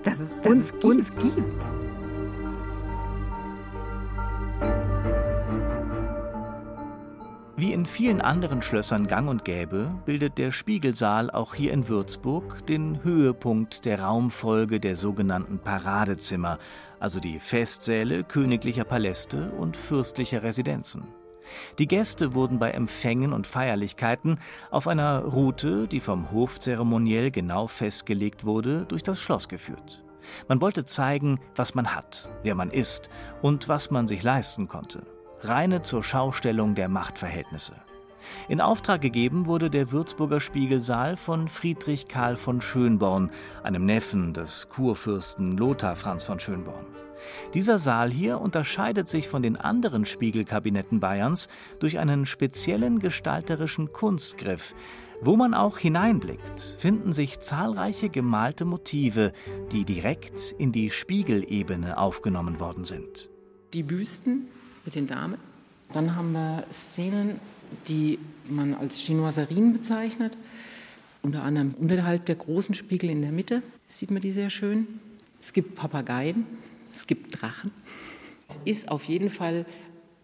Dass 0.02 0.20
es, 0.20 0.34
dass 0.42 0.46
uns, 0.46 0.64
es 0.64 0.72
gibt. 0.72 0.84
uns 0.84 1.14
gibt. 1.14 1.72
Wie 7.62 7.72
in 7.72 7.86
vielen 7.86 8.20
anderen 8.20 8.60
Schlössern 8.60 9.06
gang 9.06 9.28
und 9.28 9.44
gäbe, 9.44 9.94
bildet 10.04 10.36
der 10.36 10.50
Spiegelsaal 10.50 11.30
auch 11.30 11.54
hier 11.54 11.72
in 11.72 11.86
Würzburg 11.86 12.66
den 12.66 13.04
Höhepunkt 13.04 13.84
der 13.84 14.00
Raumfolge 14.00 14.80
der 14.80 14.96
sogenannten 14.96 15.60
Paradezimmer, 15.60 16.58
also 16.98 17.20
die 17.20 17.38
Festsäle 17.38 18.24
königlicher 18.24 18.82
Paläste 18.82 19.52
und 19.52 19.76
fürstlicher 19.76 20.42
Residenzen. 20.42 21.04
Die 21.78 21.88
Gäste 21.88 22.34
wurden 22.34 22.58
bei 22.58 22.70
Empfängen 22.70 23.32
und 23.32 23.46
Feierlichkeiten 23.46 24.38
auf 24.70 24.88
einer 24.88 25.24
Route, 25.24 25.88
die 25.88 26.00
vom 26.00 26.30
Hofzeremoniell 26.30 27.30
genau 27.30 27.66
festgelegt 27.66 28.44
wurde, 28.44 28.84
durch 28.86 29.02
das 29.02 29.20
Schloss 29.20 29.48
geführt. 29.48 30.04
Man 30.48 30.60
wollte 30.60 30.84
zeigen, 30.84 31.40
was 31.56 31.74
man 31.74 31.94
hat, 31.94 32.30
wer 32.42 32.54
man 32.54 32.70
ist 32.70 33.10
und 33.40 33.68
was 33.68 33.90
man 33.90 34.06
sich 34.06 34.22
leisten 34.22 34.68
konnte 34.68 35.02
reine 35.44 35.82
zur 35.82 36.02
Schaustellung 36.02 36.74
der 36.74 36.88
Machtverhältnisse. 36.88 37.74
In 38.48 38.60
Auftrag 38.60 39.00
gegeben 39.00 39.46
wurde 39.46 39.70
der 39.70 39.92
Würzburger 39.92 40.40
Spiegelsaal 40.40 41.16
von 41.16 41.48
Friedrich 41.48 42.08
Karl 42.08 42.36
von 42.36 42.60
Schönborn, 42.60 43.30
einem 43.62 43.84
Neffen 43.84 44.32
des 44.32 44.68
Kurfürsten 44.68 45.56
Lothar 45.56 45.96
Franz 45.96 46.22
von 46.22 46.40
Schönborn. 46.40 46.86
Dieser 47.54 47.78
Saal 47.78 48.10
hier 48.10 48.40
unterscheidet 48.40 49.08
sich 49.08 49.28
von 49.28 49.42
den 49.42 49.56
anderen 49.56 50.04
Spiegelkabinetten 50.04 51.00
Bayerns 51.00 51.48
durch 51.78 51.98
einen 51.98 52.26
speziellen 52.26 52.98
gestalterischen 52.98 53.92
Kunstgriff. 53.92 54.74
Wo 55.20 55.36
man 55.36 55.54
auch 55.54 55.78
hineinblickt, 55.78 56.76
finden 56.78 57.12
sich 57.12 57.38
zahlreiche 57.38 58.08
gemalte 58.08 58.64
Motive, 58.64 59.32
die 59.70 59.84
direkt 59.84 60.52
in 60.58 60.72
die 60.72 60.90
Spiegelebene 60.90 61.96
aufgenommen 61.96 62.58
worden 62.58 62.84
sind. 62.84 63.30
Die 63.72 63.84
Büsten 63.84 64.48
mit 64.84 64.96
den 64.96 65.06
Damen. 65.06 65.38
Dann 65.92 66.16
haben 66.16 66.32
wir 66.32 66.64
Szenen, 66.72 67.38
die 67.88 68.18
man 68.48 68.74
als 68.74 68.98
Chinoiserien 68.98 69.72
bezeichnet. 69.72 70.36
Unter 71.22 71.42
anderem 71.42 71.74
unterhalb 71.78 72.26
der 72.26 72.34
großen 72.34 72.74
Spiegel 72.74 73.10
in 73.10 73.22
der 73.22 73.32
Mitte 73.32 73.62
sieht 73.86 74.10
man 74.10 74.20
die 74.20 74.32
sehr 74.32 74.50
schön. 74.50 74.86
Es 75.40 75.52
gibt 75.52 75.74
Papageien, 75.74 76.46
es 76.94 77.06
gibt 77.06 77.40
Drachen. 77.40 77.70
Es 78.48 78.58
ist 78.64 78.88
auf 78.88 79.04
jeden 79.04 79.30
Fall 79.30 79.64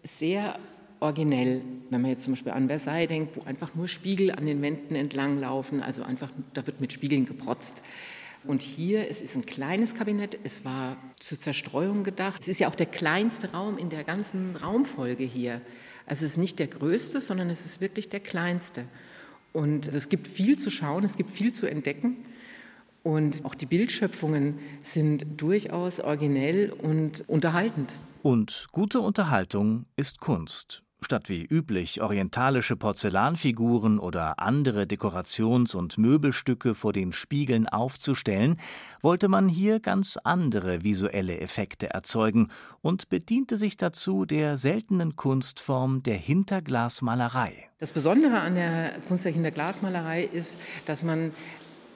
sehr 0.03 0.59
originell, 0.99 1.61
wenn 1.89 2.01
man 2.01 2.11
jetzt 2.11 2.23
zum 2.23 2.33
Beispiel 2.33 2.51
an 2.51 2.67
Versailles 2.67 3.07
denkt, 3.07 3.37
wo 3.37 3.41
einfach 3.45 3.75
nur 3.75 3.87
Spiegel 3.87 4.31
an 4.31 4.45
den 4.45 4.61
Wänden 4.61 4.95
entlang 4.95 5.39
laufen, 5.39 5.81
also 5.81 6.03
einfach, 6.03 6.29
da 6.53 6.65
wird 6.67 6.81
mit 6.81 6.93
Spiegeln 6.93 7.25
geprotzt. 7.25 7.81
Und 8.45 8.61
hier, 8.61 9.09
es 9.09 9.21
ist 9.21 9.35
ein 9.35 9.45
kleines 9.45 9.95
Kabinett, 9.95 10.37
es 10.43 10.63
war 10.63 10.97
zur 11.19 11.39
Zerstreuung 11.39 12.03
gedacht. 12.03 12.39
Es 12.39 12.47
ist 12.47 12.59
ja 12.59 12.69
auch 12.69 12.75
der 12.75 12.85
kleinste 12.85 13.51
Raum 13.51 13.77
in 13.77 13.89
der 13.89 14.03
ganzen 14.03 14.55
Raumfolge 14.55 15.23
hier. 15.23 15.61
Also 16.09 16.25
es 16.25 16.31
ist 16.31 16.37
nicht 16.37 16.57
der 16.57 16.67
größte, 16.67 17.21
sondern 17.21 17.49
es 17.51 17.65
ist 17.65 17.81
wirklich 17.81 18.09
der 18.09 18.19
kleinste. 18.19 18.85
Und 19.53 19.85
also 19.85 19.97
es 19.97 20.09
gibt 20.09 20.27
viel 20.27 20.57
zu 20.57 20.71
schauen, 20.71 21.03
es 21.03 21.15
gibt 21.15 21.29
viel 21.29 21.53
zu 21.53 21.67
entdecken. 21.67 22.17
Und 23.03 23.45
auch 23.45 23.55
die 23.55 23.67
Bildschöpfungen 23.67 24.59
sind 24.83 25.25
durchaus 25.39 25.99
originell 25.99 26.71
und 26.71 27.23
unterhaltend. 27.29 27.93
Und 28.23 28.67
gute 28.71 28.99
Unterhaltung 28.99 29.85
ist 29.95 30.19
Kunst. 30.19 30.83
Statt 31.01 31.29
wie 31.29 31.45
üblich 31.45 32.01
orientalische 32.01 32.75
Porzellanfiguren 32.75 33.99
oder 33.99 34.39
andere 34.39 34.83
Dekorations- 34.83 35.73
und 35.73 35.97
Möbelstücke 35.97 36.75
vor 36.75 36.91
den 36.91 37.13
Spiegeln 37.13 37.67
aufzustellen, 37.69 38.57
wollte 39.01 39.29
man 39.29 39.47
hier 39.47 39.79
ganz 39.79 40.17
andere 40.21 40.83
visuelle 40.83 41.39
Effekte 41.39 41.89
erzeugen 41.89 42.49
und 42.81 43.09
bediente 43.09 43.55
sich 43.55 43.77
dazu 43.77 44.25
der 44.25 44.57
seltenen 44.57 45.15
Kunstform 45.15 46.03
der 46.03 46.17
Hinterglasmalerei. 46.17 47.69
Das 47.79 47.93
Besondere 47.93 48.41
an 48.41 48.55
der 48.55 48.99
Kunst 49.07 49.23
der 49.23 49.31
Hinterglasmalerei 49.31 50.25
ist, 50.25 50.59
dass 50.85 51.01
man 51.01 51.31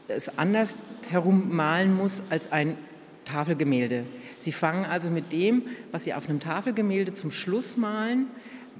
es 0.08 0.38
anders 0.38 0.78
herum 1.10 1.54
malen 1.54 1.96
muss 1.96 2.24
als 2.30 2.52
ein 2.54 2.78
Tafelgemälde. 3.26 4.06
Sie 4.38 4.52
fangen 4.52 4.86
also 4.86 5.10
mit 5.10 5.32
dem, 5.34 5.64
was 5.92 6.06
Sie 6.06 6.14
auf 6.14 6.30
einem 6.30 6.40
Tafelgemälde 6.40 7.14
zum 7.14 7.32
Schluss 7.32 7.78
malen, 7.78 8.28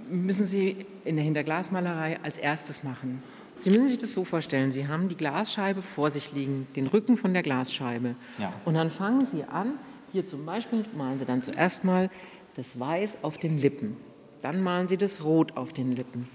müssen 0.10 0.45
Sie 0.45 0.86
in 1.05 1.15
der 1.15 1.25
Hinterglasmalerei 1.25 2.19
als 2.24 2.38
erstes 2.38 2.83
machen. 2.83 3.24
Sie 3.60 3.69
müssen 3.69 3.88
sich 3.88 3.98
das 3.98 4.13
so 4.13 4.24
vorstellen, 4.24 4.72
Sie 4.72 4.88
haben 4.88 5.07
die 5.07 5.15
Glasscheibe 5.15 5.81
vor 5.81 6.12
sich 6.12 6.33
liegen, 6.33 6.67
den 6.75 6.88
Rücken 6.88 7.17
von 7.17 7.33
der 7.33 7.43
Glasscheibe. 7.43 8.15
Ja. 8.38 8.53
Und 8.65 8.74
dann 8.74 8.91
fangen 8.91 9.25
Sie 9.25 9.43
an, 9.43 9.74
hier 10.12 10.25
zum 10.25 10.45
Beispiel 10.45 10.86
malen 10.95 11.19
Sie 11.19 11.25
dann 11.25 11.41
zuerst 11.41 11.83
mal 11.83 12.10
das 12.55 12.79
Weiß 12.79 13.19
auf 13.22 13.38
den 13.38 13.57
Lippen. 13.57 13.98
Dann 14.41 14.62
malen 14.62 14.88
Sie 14.88 14.98
das 14.98 15.24
Rot 15.24 15.55
auf 15.55 15.72
den 15.72 15.95
Lippen 15.95 16.27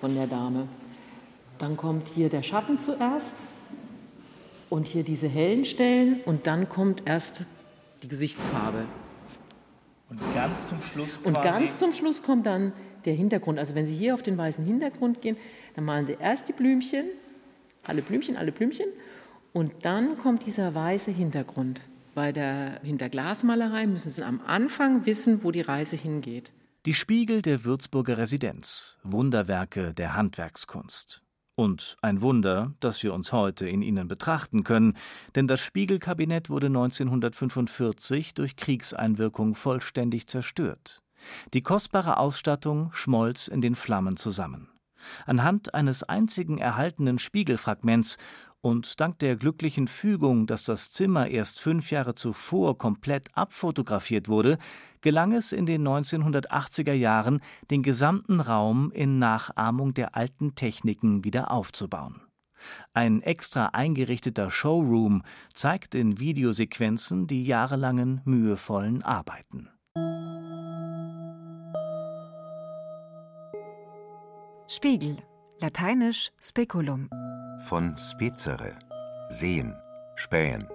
von 0.00 0.14
der 0.14 0.26
Dame. 0.26 0.66
Dann 1.58 1.76
kommt 1.76 2.08
hier 2.08 2.28
der 2.28 2.42
Schatten 2.42 2.80
zuerst 2.80 3.36
und 4.68 4.88
hier 4.88 5.04
diese 5.04 5.28
hellen 5.28 5.64
Stellen 5.64 6.20
und 6.24 6.48
dann 6.48 6.68
kommt 6.68 7.04
erst 7.06 7.46
die 8.02 8.08
Gesichtsfarbe. 8.08 8.86
Und 10.20 10.34
ganz 10.34 10.68
zum 10.68 10.80
Schluss 10.82 11.22
quasi. 11.22 11.36
Und 11.36 11.42
ganz 11.42 11.76
zum 11.76 11.92
Schluss 11.92 12.22
kommt 12.22 12.46
dann 12.46 12.72
der 13.04 13.14
Hintergrund. 13.14 13.58
Also 13.58 13.74
wenn 13.74 13.86
Sie 13.86 13.96
hier 13.96 14.14
auf 14.14 14.22
den 14.22 14.36
weißen 14.36 14.64
Hintergrund 14.64 15.22
gehen, 15.22 15.36
dann 15.74 15.84
malen 15.84 16.06
Sie 16.06 16.16
erst 16.18 16.48
die 16.48 16.52
Blümchen, 16.52 17.06
alle 17.84 18.02
Blümchen, 18.02 18.36
alle 18.36 18.52
Blümchen, 18.52 18.86
und 19.52 19.72
dann 19.82 20.16
kommt 20.16 20.46
dieser 20.46 20.74
weiße 20.74 21.10
Hintergrund. 21.10 21.82
Bei 22.14 22.32
der 22.32 22.80
Hinterglasmalerei 22.82 23.86
müssen 23.86 24.10
Sie 24.10 24.22
am 24.22 24.40
Anfang 24.46 25.06
wissen, 25.06 25.44
wo 25.44 25.50
die 25.50 25.60
Reise 25.60 25.96
hingeht. 25.96 26.52
Die 26.84 26.94
Spiegel 26.94 27.42
der 27.42 27.64
Würzburger 27.64 28.18
Residenz, 28.18 28.98
Wunderwerke 29.02 29.94
der 29.94 30.16
Handwerkskunst. 30.16 31.21
Und 31.54 31.96
ein 32.00 32.22
Wunder, 32.22 32.72
dass 32.80 33.02
wir 33.02 33.12
uns 33.12 33.32
heute 33.32 33.68
in 33.68 33.82
ihnen 33.82 34.08
betrachten 34.08 34.64
können, 34.64 34.96
denn 35.34 35.46
das 35.46 35.60
Spiegelkabinett 35.60 36.48
wurde 36.48 36.68
1945 36.68 38.34
durch 38.34 38.56
Kriegseinwirkung 38.56 39.54
vollständig 39.54 40.26
zerstört. 40.26 41.02
Die 41.52 41.62
kostbare 41.62 42.16
Ausstattung 42.16 42.90
schmolz 42.92 43.48
in 43.48 43.60
den 43.60 43.74
Flammen 43.74 44.16
zusammen. 44.16 44.68
Anhand 45.26 45.74
eines 45.74 46.02
einzigen 46.02 46.58
erhaltenen 46.58 47.18
Spiegelfragments 47.18 48.18
und 48.62 49.00
dank 49.00 49.18
der 49.18 49.36
glücklichen 49.36 49.88
Fügung, 49.88 50.46
dass 50.46 50.64
das 50.64 50.90
Zimmer 50.92 51.28
erst 51.28 51.60
fünf 51.60 51.90
Jahre 51.90 52.14
zuvor 52.14 52.78
komplett 52.78 53.28
abfotografiert 53.36 54.28
wurde, 54.28 54.56
gelang 55.00 55.32
es 55.32 55.52
in 55.52 55.66
den 55.66 55.86
1980er 55.86 56.92
Jahren, 56.92 57.40
den 57.70 57.82
gesamten 57.82 58.40
Raum 58.40 58.90
in 58.92 59.18
Nachahmung 59.18 59.94
der 59.94 60.16
alten 60.16 60.54
Techniken 60.54 61.24
wieder 61.24 61.50
aufzubauen. 61.50 62.22
Ein 62.94 63.22
extra 63.22 63.66
eingerichteter 63.66 64.50
Showroom 64.50 65.24
zeigt 65.52 65.96
in 65.96 66.20
Videosequenzen 66.20 67.26
die 67.26 67.42
jahrelangen 67.44 68.20
mühevollen 68.24 69.02
Arbeiten. 69.02 69.68
Spiegel, 74.68 75.16
lateinisch 75.60 76.30
Speculum 76.40 77.10
von 77.62 77.96
spezere, 77.96 78.78
sehen, 79.28 79.74
spähen. 80.16 80.66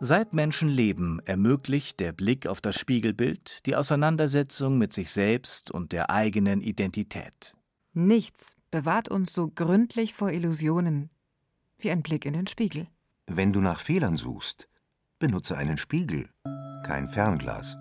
Seit 0.00 0.32
Menschen 0.32 0.68
leben, 0.68 1.20
ermöglicht 1.24 2.00
der 2.00 2.12
Blick 2.12 2.46
auf 2.46 2.60
das 2.60 2.78
Spiegelbild 2.78 3.66
die 3.66 3.76
Auseinandersetzung 3.76 4.78
mit 4.78 4.92
sich 4.92 5.10
selbst 5.10 5.70
und 5.70 5.92
der 5.92 6.10
eigenen 6.10 6.60
Identität. 6.62 7.54
Nichts 7.92 8.56
bewahrt 8.70 9.08
uns 9.08 9.32
so 9.32 9.48
gründlich 9.48 10.14
vor 10.14 10.30
Illusionen 10.30 11.10
wie 11.78 11.90
ein 11.90 12.02
Blick 12.02 12.24
in 12.24 12.34
den 12.34 12.46
Spiegel. 12.46 12.86
Wenn 13.26 13.52
du 13.52 13.60
nach 13.60 13.80
Fehlern 13.80 14.16
suchst, 14.16 14.68
benutze 15.18 15.56
einen 15.56 15.76
Spiegel, 15.76 16.28
kein 16.84 17.08
Fernglas. 17.08 17.76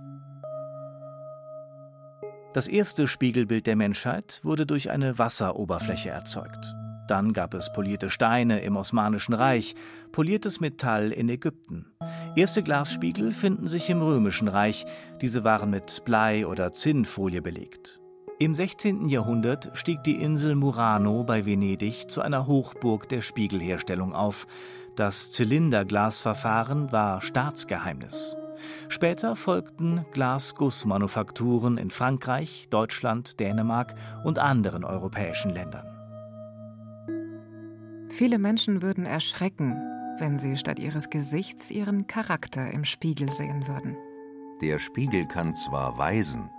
Das 2.53 2.67
erste 2.67 3.07
Spiegelbild 3.07 3.67
der 3.67 3.75
Menschheit 3.75 4.41
wurde 4.43 4.65
durch 4.65 4.89
eine 4.89 5.17
Wasseroberfläche 5.17 6.09
erzeugt. 6.09 6.75
Dann 7.10 7.34
gab 7.34 7.56
es 7.56 7.74
polierte 7.74 8.12
Steine 8.12 8.62
im 8.62 8.78
Osmanischen 8.78 9.34
Reich, 9.34 9.74
poliertes 10.12 10.60
Metall 10.60 11.12
in 11.12 11.28
Ägypten. 11.28 11.88
Erste 12.36 12.62
Glasspiegel 12.62 13.32
finden 13.32 13.68
sich 13.68 13.89
im 13.89 14.04
Römischen 14.04 14.48
Reich. 14.48 14.86
Diese 15.20 15.44
waren 15.44 15.72
mit 15.72 16.04
Blei- 16.06 16.46
oder 16.46 16.72
Zinnfolie 16.72 17.42
belegt. 17.42 18.00
Im 18.38 18.54
16. 18.54 19.10
Jahrhundert 19.10 19.72
stieg 19.74 20.04
die 20.04 20.22
Insel 20.22 20.54
Murano 20.54 21.24
bei 21.24 21.48
Venedig 21.48 22.12
zu 22.12 22.22
einer 22.22 22.46
Hochburg 22.46 23.10
der 23.10 23.22
Spiegelherstellung 23.22 24.13
auf. 24.13 24.46
Das 24.96 25.32
Zylinderglasverfahren 25.32 26.92
war 26.92 27.22
Staatsgeheimnis. 27.22 28.38
Später 28.88 29.36
folgten 29.36 30.06
Glasgussmanufakturen 30.12 31.78
in 31.78 31.89
Frankreich, 31.89 32.68
Deutschland, 32.70 33.39
Dänemark 33.39 33.96
und 34.24 34.38
anderen 34.38 34.84
europäischen 34.84 35.50
Ländern. 35.50 35.99
Viele 38.20 38.38
Menschen 38.38 38.82
würden 38.82 39.06
erschrecken, 39.06 39.78
wenn 40.18 40.40
sie 40.40 40.58
statt 40.58 40.78
ihres 40.78 41.10
Gesichts 41.10 41.72
ihren 41.72 42.06
Charakter 42.06 42.70
im 42.70 42.84
Spiegel 42.84 43.32
sehen 43.32 43.66
würden. 43.66 43.96
Der 44.60 44.78
Spiegel 44.78 45.26
kann 45.26 45.56
zwar 45.56 45.98
weisen, 45.98 46.50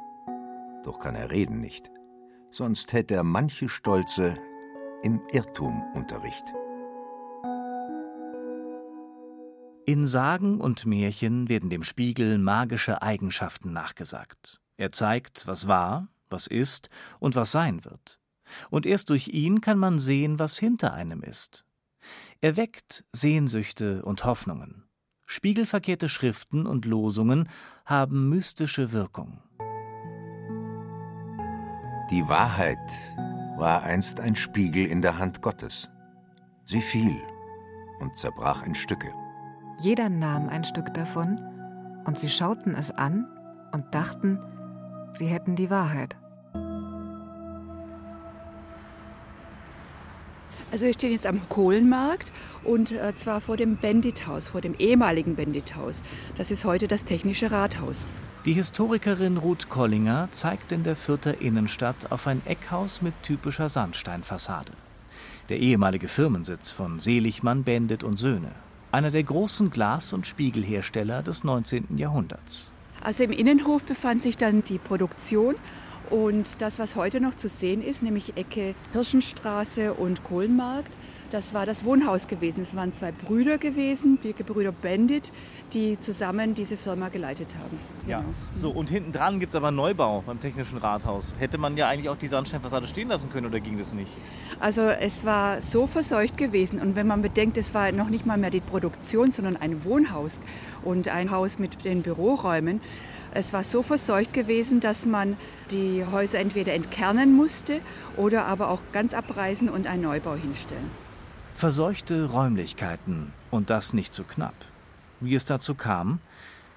doch 0.85 0.99
kann 0.99 1.15
er 1.15 1.31
reden 1.31 1.61
nicht. 1.61 1.91
Sonst 2.51 2.95
hätte 2.95 3.13
er 3.13 3.25
manche 3.25 3.69
Stolze 3.69 4.39
im 5.03 5.21
Irrtum 5.33 5.83
Unterricht. 5.93 6.45
In 9.85 10.07
Sagen 10.07 10.63
und 10.63 10.87
Märchen 10.87 11.51
werden 11.51 11.69
dem 11.69 11.83
Spiegel 11.83 12.39
magische 12.39 13.03
Eigenschaften 13.03 13.75
nachgesagt. 13.75 14.63
Er 14.79 14.93
zeigt, 14.93 15.47
was 15.47 15.69
war, 15.69 16.09
was 16.31 16.47
ist 16.47 16.89
und 17.19 17.37
was 17.37 17.53
sein 17.53 17.85
wird. 17.85 18.20
Und 18.71 18.87
erst 18.87 19.11
durch 19.11 19.29
ihn 19.29 19.61
kann 19.61 19.79
man 19.79 19.99
sehen, 19.99 20.39
was 20.39 20.59
hinter 20.59 20.93
einem 20.93 21.23
ist. 21.23 21.65
Er 22.41 22.57
weckt 22.57 23.05
Sehnsüchte 23.13 24.03
und 24.05 24.25
Hoffnungen. 24.25 24.85
Spiegelverkehrte 25.27 26.09
Schriften 26.09 26.67
und 26.67 26.87
Losungen 26.87 27.49
haben 27.85 28.29
mystische 28.29 28.93
Wirkung. 28.93 29.39
Die 32.11 32.29
Wahrheit 32.29 32.79
war 33.57 33.85
einst 33.85 34.19
ein 34.19 34.35
Spiegel 34.35 34.87
in 34.87 35.03
der 35.03 35.19
Hand 35.19 35.43
Gottes. 35.43 35.89
Sie 36.67 36.81
fiel 36.81 37.17
und 38.01 38.17
zerbrach 38.17 38.65
in 38.65 38.75
Stücke. 38.75 39.13
Jeder 39.81 40.09
nahm 40.09 40.49
ein 40.49 40.65
Stück 40.65 40.93
davon, 40.95 41.41
und 42.05 42.19
sie 42.19 42.29
schauten 42.29 42.75
es 42.75 42.91
an 42.91 43.29
und 43.73 43.95
dachten, 43.95 44.41
sie 45.13 45.27
hätten 45.27 45.55
die 45.55 45.71
Wahrheit. 45.71 46.17
Also 50.73 50.87
wir 50.87 50.93
stehen 50.95 51.11
jetzt 51.11 51.27
am 51.27 51.41
Kohlenmarkt 51.49 52.33
und 52.63 52.93
äh, 52.93 53.15
zwar 53.17 53.41
vor 53.41 53.57
dem 53.57 53.77
Bandithaus, 53.77 54.47
vor 54.47 54.61
dem 54.61 54.75
ehemaligen 54.79 55.35
Bandithaus. 55.35 56.03
Das 56.39 56.51
ist 56.51 56.65
heute 56.65 56.87
das 56.87 57.05
Technische 57.05 57.51
Rathaus. 57.51 58.07
Die 58.45 58.53
Historikerin 58.53 59.37
Ruth 59.37 59.69
Kollinger 59.69 60.29
zeigt 60.31 60.73
in 60.73 60.85
der 60.85 60.97
Fürther 60.97 61.41
Innenstadt 61.41 62.11
auf 62.13 62.27
ein 62.27 62.41
Eckhaus 62.47 63.03
mit 63.03 63.15
typischer 63.23 63.69
Sandsteinfassade. 63.69 64.73
Der 65.49 65.59
ehemalige 65.59 66.07
Firmensitz 66.07 66.71
von 66.71 67.01
Seligmann, 67.01 67.65
Bendit 67.65 68.05
und 68.05 68.17
Söhne. 68.17 68.53
Einer 68.93 69.11
der 69.11 69.25
großen 69.25 69.71
Glas- 69.71 70.13
und 70.13 70.27
Spiegelhersteller 70.27 71.23
des 71.23 71.45
19. 71.45 71.99
Jahrhunderts. 71.99 72.73
Also 73.03 73.25
im 73.25 73.33
Innenhof 73.33 73.83
befand 73.83 74.23
sich 74.23 74.37
dann 74.37 74.63
die 74.63 74.79
Produktion 74.79 75.57
und 76.11 76.61
das, 76.61 76.79
was 76.79 76.97
heute 76.97 77.21
noch 77.21 77.35
zu 77.35 77.49
sehen 77.49 77.83
ist, 77.83 78.03
nämlich 78.03 78.37
Ecke 78.37 78.75
Hirschenstraße 78.93 79.95
und 79.95 80.25
Kohlenmarkt, 80.25 80.93
das 81.31 81.55
war 81.55 81.65
das 81.65 81.85
Wohnhaus 81.85 82.27
gewesen. 82.27 82.63
Es 82.63 82.75
waren 82.75 82.93
zwei 82.93 83.13
Brüder 83.13 83.57
gewesen, 83.57 84.19
die 84.25 84.33
Gebrüder 84.33 84.73
Bandit, 84.73 85.31
die 85.73 85.99
zusammen 85.99 86.55
diese 86.55 86.77
Firma 86.77 87.09
geleitet 87.09 87.55
haben. 87.57 87.79
Ja, 88.09 88.19
genau. 88.19 88.31
so 88.57 88.71
und 88.71 88.91
hinten 88.91 89.13
dran 89.13 89.39
gibt 89.39 89.53
es 89.53 89.57
aber 89.57 89.69
einen 89.69 89.77
Neubau 89.77 90.25
beim 90.27 90.41
Technischen 90.41 90.79
Rathaus. 90.79 91.35
Hätte 91.39 91.59
man 91.59 91.77
ja 91.77 91.89
eigentlich 91.89 92.09
auch 92.09 92.17
die 92.17 92.27
Sandsteinfassade 92.27 92.89
stehen 92.89 93.09
lassen 93.09 93.31
können 93.31 93.47
oder 93.47 93.61
ging 93.61 93.79
das 93.79 93.95
nicht? 93.95 94.11
Also 94.59 94.83
es 94.83 95.25
war 95.25 95.63
so 95.63 95.87
verseucht 95.87 96.37
gewesen 96.37 96.81
und 96.81 96.97
wenn 96.97 97.07
man 97.07 97.23
bedenkt, 97.23 97.57
es 97.57 97.73
war 97.75 97.93
noch 97.93 98.09
nicht 98.09 98.27
mal 98.27 98.37
mehr 98.37 98.51
die 98.51 98.61
Produktion, 98.61 99.31
sondern 99.31 99.57
ein 99.57 99.85
Wohnhaus 99.85 100.41
und 100.83 101.09
ein 101.09 101.31
Haus 101.31 101.61
mit 101.61 101.85
den 101.85 102.03
Büroräumen, 102.03 102.81
es 103.35 103.53
war 103.53 103.65
so 103.65 103.83
verseucht 103.83 104.33
gewesen, 104.33 104.81
dass 104.81 105.07
man 105.07 105.37
die 105.71 106.05
Häuser 106.11 106.39
entweder 106.39 106.73
entkernen 106.75 107.33
musste 107.33 107.81
oder 108.17 108.47
aber 108.47 108.69
auch 108.69 108.81
ganz 108.93 109.15
abreißen 109.15 109.69
und 109.69 109.87
einen 109.87 110.03
Neubau 110.03 110.35
hinstellen. 110.35 110.91
Verseuchte 111.55 112.27
Räumlichkeiten 112.27 113.33
und 113.51 113.71
das 113.71 113.93
nicht 113.93 114.15
zu 114.15 114.25
knapp. 114.25 114.55
Wie 115.21 115.35
es 115.35 115.45
dazu 115.45 115.75
kam? 115.75 116.21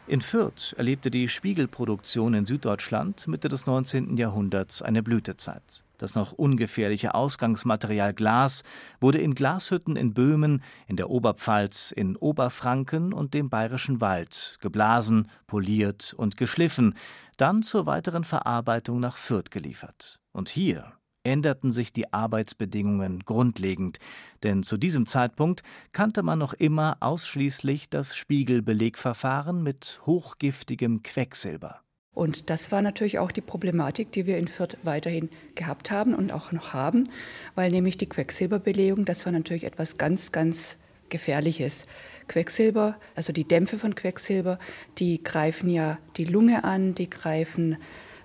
In 0.06 0.20
Fürth 0.20 0.74
erlebte 0.78 1.10
die 1.10 1.30
Spiegelproduktion 1.30 2.34
in 2.34 2.46
Süddeutschland 2.46 3.26
Mitte 3.30 3.48
des 3.48 3.66
19. 3.66 4.18
Jahrhunderts 4.18 4.82
eine 4.82 5.02
Blütezeit. 5.02 5.86
Das 5.98 6.16
noch 6.16 6.34
ungefährliche 6.34 7.16
Ausgangsmaterial 7.16 8.14
Glas 8.14 8.64
wurde 9.00 9.20
in 9.20 9.34
Glashütten 9.34 9.96
in 9.96 10.14
Böhmen, 10.14 10.62
in 10.88 10.98
der 10.98 11.10
Oberpfalz, 11.10 11.94
in 11.96 12.18
Oberfranken 12.18 13.14
und 13.14 13.34
dem 13.34 13.50
Bayerischen 13.50 14.02
Wald 14.02 14.58
geblasen, 14.60 15.30
poliert 15.48 16.14
und 16.18 16.36
geschliffen, 16.36 16.96
dann 17.38 17.64
zur 17.64 17.86
weiteren 17.86 18.26
Verarbeitung 18.26 19.00
nach 19.00 19.16
Fürth 19.16 19.52
geliefert. 19.52 20.20
Und 20.34 20.50
hier 20.50 20.92
änderten 21.24 21.72
sich 21.72 21.94
die 21.94 22.12
Arbeitsbedingungen 22.14 23.20
grundlegend, 23.22 24.00
denn 24.44 24.64
zu 24.64 24.78
diesem 24.78 25.06
Zeitpunkt 25.06 25.64
kannte 25.92 26.24
man 26.24 26.40
noch 26.40 26.54
immer 26.54 26.98
ausschließlich 27.00 27.90
das 27.90 28.16
Spiegelbelegverfahren 28.16 29.64
mit 29.64 30.02
hochgiftigem 30.06 31.04
Quecksilber. 31.04 31.80
Und 32.14 32.52
das 32.52 32.72
war 32.72 32.82
natürlich 32.82 33.18
auch 33.18 33.32
die 33.32 33.42
Problematik, 33.42 34.12
die 34.12 34.28
wir 34.28 34.38
in 34.38 34.48
Fürth 34.48 34.78
weiterhin 34.84 35.30
gehabt 35.56 35.90
haben 35.90 36.14
und 36.14 36.32
auch 36.32 36.52
noch 36.52 36.74
haben, 36.74 37.06
weil 37.56 37.72
nämlich 37.72 37.98
die 37.98 38.08
Quecksilberbelegung, 38.08 39.06
das 39.06 39.26
war 39.26 39.34
natürlich 39.34 39.64
etwas 39.64 39.98
ganz, 39.98 40.32
ganz 40.32 40.78
Gefährliches. 41.10 41.86
Quecksilber, 42.28 42.98
also 43.16 43.34
die 43.34 43.48
Dämpfe 43.48 43.78
von 43.78 43.94
Quecksilber, 43.94 44.58
die 44.98 45.24
greifen 45.24 45.70
ja 45.70 45.98
die 46.18 46.26
Lunge 46.26 46.64
an, 46.64 46.96
die 46.96 47.10
greifen 47.10 47.78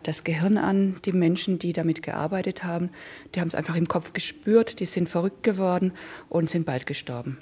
das 0.02 0.24
Gehirn 0.24 0.58
an. 0.58 0.96
Die 1.04 1.12
Menschen, 1.12 1.58
die 1.58 1.72
damit 1.72 2.02
gearbeitet 2.02 2.64
haben, 2.64 2.90
die 3.34 3.40
haben 3.40 3.48
es 3.48 3.54
einfach 3.54 3.76
im 3.76 3.88
Kopf 3.88 4.12
gespürt, 4.12 4.80
die 4.80 4.86
sind 4.86 5.08
verrückt 5.08 5.42
geworden 5.42 5.92
und 6.28 6.50
sind 6.50 6.66
bald 6.66 6.86
gestorben. 6.86 7.38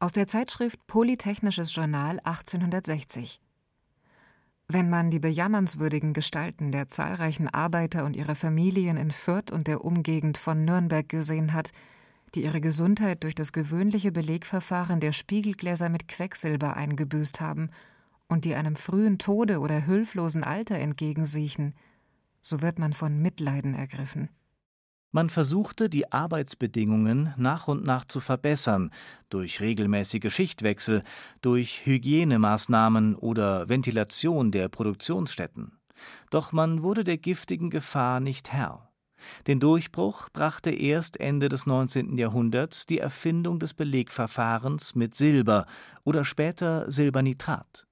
Aus 0.00 0.12
der 0.12 0.28
Zeitschrift 0.28 0.86
Polytechnisches 0.86 1.74
Journal 1.74 2.20
1860. 2.22 3.40
Wenn 4.68 4.90
man 4.90 5.10
die 5.10 5.18
bejammernswürdigen 5.18 6.12
Gestalten 6.12 6.72
der 6.72 6.88
zahlreichen 6.88 7.48
Arbeiter 7.48 8.04
und 8.04 8.16
ihrer 8.16 8.34
Familien 8.34 8.98
in 8.98 9.10
Fürth 9.10 9.50
und 9.50 9.66
der 9.66 9.84
Umgegend 9.84 10.36
von 10.36 10.64
Nürnberg 10.64 11.08
gesehen 11.08 11.54
hat, 11.54 11.70
die 12.34 12.44
ihre 12.44 12.60
Gesundheit 12.60 13.24
durch 13.24 13.34
das 13.34 13.52
gewöhnliche 13.52 14.12
Belegverfahren 14.12 15.00
der 15.00 15.12
Spiegelgläser 15.12 15.88
mit 15.88 16.06
Quecksilber 16.06 16.76
eingebüßt 16.76 17.40
haben 17.40 17.70
und 18.28 18.44
die 18.44 18.54
einem 18.54 18.76
frühen 18.76 19.18
Tode 19.18 19.60
oder 19.60 19.86
hülflosen 19.86 20.44
Alter 20.44 20.76
entgegensiechen, 20.76 21.74
so 22.48 22.62
wird 22.62 22.78
man 22.78 22.92
von 22.92 23.20
Mitleiden 23.20 23.74
ergriffen. 23.74 24.30
Man 25.10 25.30
versuchte, 25.30 25.88
die 25.88 26.12
Arbeitsbedingungen 26.12 27.32
nach 27.38 27.66
und 27.66 27.84
nach 27.84 28.04
zu 28.04 28.20
verbessern, 28.20 28.90
durch 29.30 29.60
regelmäßige 29.60 30.32
Schichtwechsel, 30.32 31.02
durch 31.40 31.86
Hygienemaßnahmen 31.86 33.14
oder 33.14 33.70
Ventilation 33.70 34.50
der 34.50 34.68
Produktionsstätten. 34.68 35.78
Doch 36.30 36.52
man 36.52 36.82
wurde 36.82 37.04
der 37.04 37.16
giftigen 37.16 37.70
Gefahr 37.70 38.20
nicht 38.20 38.52
Herr. 38.52 38.90
Den 39.46 39.60
Durchbruch 39.60 40.28
brachte 40.30 40.70
erst 40.70 41.18
Ende 41.18 41.48
des 41.48 41.66
19. 41.66 42.18
Jahrhunderts 42.18 42.86
die 42.86 42.98
Erfindung 42.98 43.58
des 43.58 43.74
Belegverfahrens 43.74 44.94
mit 44.94 45.14
Silber 45.14 45.66
oder 46.04 46.24
später 46.24 46.90
Silbernitrat. 46.92 47.87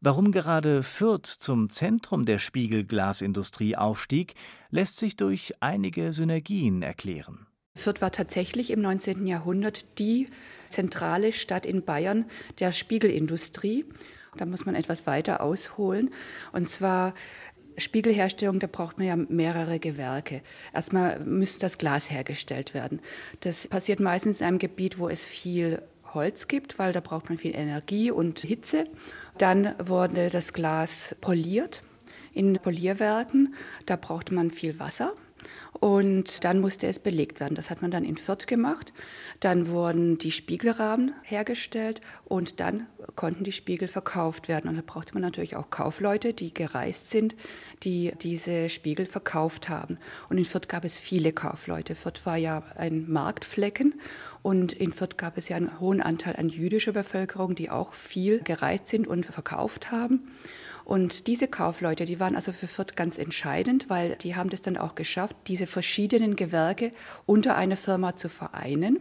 Warum 0.00 0.32
gerade 0.32 0.82
Fürth 0.82 1.26
zum 1.26 1.70
Zentrum 1.70 2.24
der 2.24 2.38
Spiegelglasindustrie 2.38 3.76
aufstieg, 3.76 4.34
lässt 4.70 4.98
sich 4.98 5.16
durch 5.16 5.54
einige 5.60 6.12
Synergien 6.12 6.82
erklären. 6.82 7.46
Fürth 7.76 8.00
war 8.00 8.10
tatsächlich 8.10 8.70
im 8.70 8.80
19. 8.80 9.26
Jahrhundert 9.26 9.98
die 9.98 10.26
zentrale 10.70 11.32
Stadt 11.32 11.66
in 11.66 11.84
Bayern 11.84 12.24
der 12.58 12.72
Spiegelindustrie. 12.72 13.84
Da 14.36 14.46
muss 14.46 14.66
man 14.66 14.74
etwas 14.74 15.06
weiter 15.06 15.40
ausholen. 15.40 16.10
Und 16.52 16.68
zwar 16.68 17.14
Spiegelherstellung, 17.78 18.58
da 18.58 18.66
braucht 18.66 18.98
man 18.98 19.06
ja 19.06 19.16
mehrere 19.16 19.78
Gewerke. 19.78 20.42
Erstmal 20.72 21.20
müsste 21.20 21.60
das 21.60 21.78
Glas 21.78 22.10
hergestellt 22.10 22.74
werden. 22.74 23.00
Das 23.40 23.68
passiert 23.68 24.00
meistens 24.00 24.40
in 24.40 24.46
einem 24.46 24.58
Gebiet, 24.58 24.98
wo 24.98 25.08
es 25.08 25.24
viel 25.24 25.82
Holz 26.14 26.48
gibt, 26.48 26.78
weil 26.78 26.92
da 26.92 27.00
braucht 27.00 27.28
man 27.28 27.36
viel 27.36 27.54
Energie 27.54 28.10
und 28.10 28.40
Hitze. 28.40 28.86
Dann 29.38 29.74
wurde 29.78 30.30
das 30.30 30.54
Glas 30.54 31.14
poliert 31.20 31.82
in 32.32 32.54
Polierwerken. 32.54 33.54
Da 33.84 33.96
brauchte 33.96 34.32
man 34.32 34.50
viel 34.50 34.78
Wasser. 34.78 35.14
Und 35.72 36.44
dann 36.44 36.60
musste 36.60 36.86
es 36.86 36.98
belegt 36.98 37.40
werden. 37.40 37.54
Das 37.54 37.70
hat 37.70 37.82
man 37.82 37.90
dann 37.90 38.04
in 38.04 38.16
Fürth 38.16 38.46
gemacht. 38.46 38.92
Dann 39.40 39.68
wurden 39.68 40.18
die 40.18 40.30
Spiegelrahmen 40.30 41.12
hergestellt 41.22 42.00
und 42.24 42.60
dann 42.60 42.86
konnten 43.14 43.44
die 43.44 43.52
Spiegel 43.52 43.88
verkauft 43.88 44.48
werden. 44.48 44.68
Und 44.68 44.76
da 44.76 44.82
brauchte 44.84 45.12
man 45.12 45.22
natürlich 45.22 45.56
auch 45.56 45.70
Kaufleute, 45.70 46.32
die 46.32 46.54
gereist 46.54 47.10
sind, 47.10 47.36
die 47.82 48.12
diese 48.22 48.68
Spiegel 48.70 49.06
verkauft 49.06 49.68
haben. 49.68 49.98
Und 50.30 50.38
in 50.38 50.44
Fürth 50.44 50.68
gab 50.68 50.84
es 50.84 50.98
viele 50.98 51.32
Kaufleute. 51.32 51.94
Fürth 51.94 52.24
war 52.24 52.36
ja 52.36 52.62
ein 52.76 53.10
Marktflecken 53.10 54.00
und 54.42 54.72
in 54.72 54.92
Fürth 54.92 55.16
gab 55.16 55.36
es 55.36 55.48
ja 55.48 55.56
einen 55.56 55.78
hohen 55.80 56.00
Anteil 56.00 56.36
an 56.36 56.48
jüdischer 56.48 56.92
Bevölkerung, 56.92 57.54
die 57.54 57.70
auch 57.70 57.92
viel 57.92 58.40
gereist 58.40 58.86
sind 58.86 59.06
und 59.06 59.26
verkauft 59.26 59.90
haben. 59.90 60.28
Und 60.86 61.26
diese 61.26 61.48
Kaufleute, 61.48 62.04
die 62.04 62.20
waren 62.20 62.36
also 62.36 62.52
für 62.52 62.68
Fürth 62.68 62.94
ganz 62.94 63.18
entscheidend, 63.18 63.90
weil 63.90 64.14
die 64.22 64.36
haben 64.36 64.50
das 64.50 64.62
dann 64.62 64.76
auch 64.76 64.94
geschafft, 64.94 65.34
diese 65.48 65.66
verschiedenen 65.66 66.36
Gewerke 66.36 66.92
unter 67.26 67.56
einer 67.56 67.76
Firma 67.76 68.14
zu 68.14 68.28
vereinen. 68.28 69.00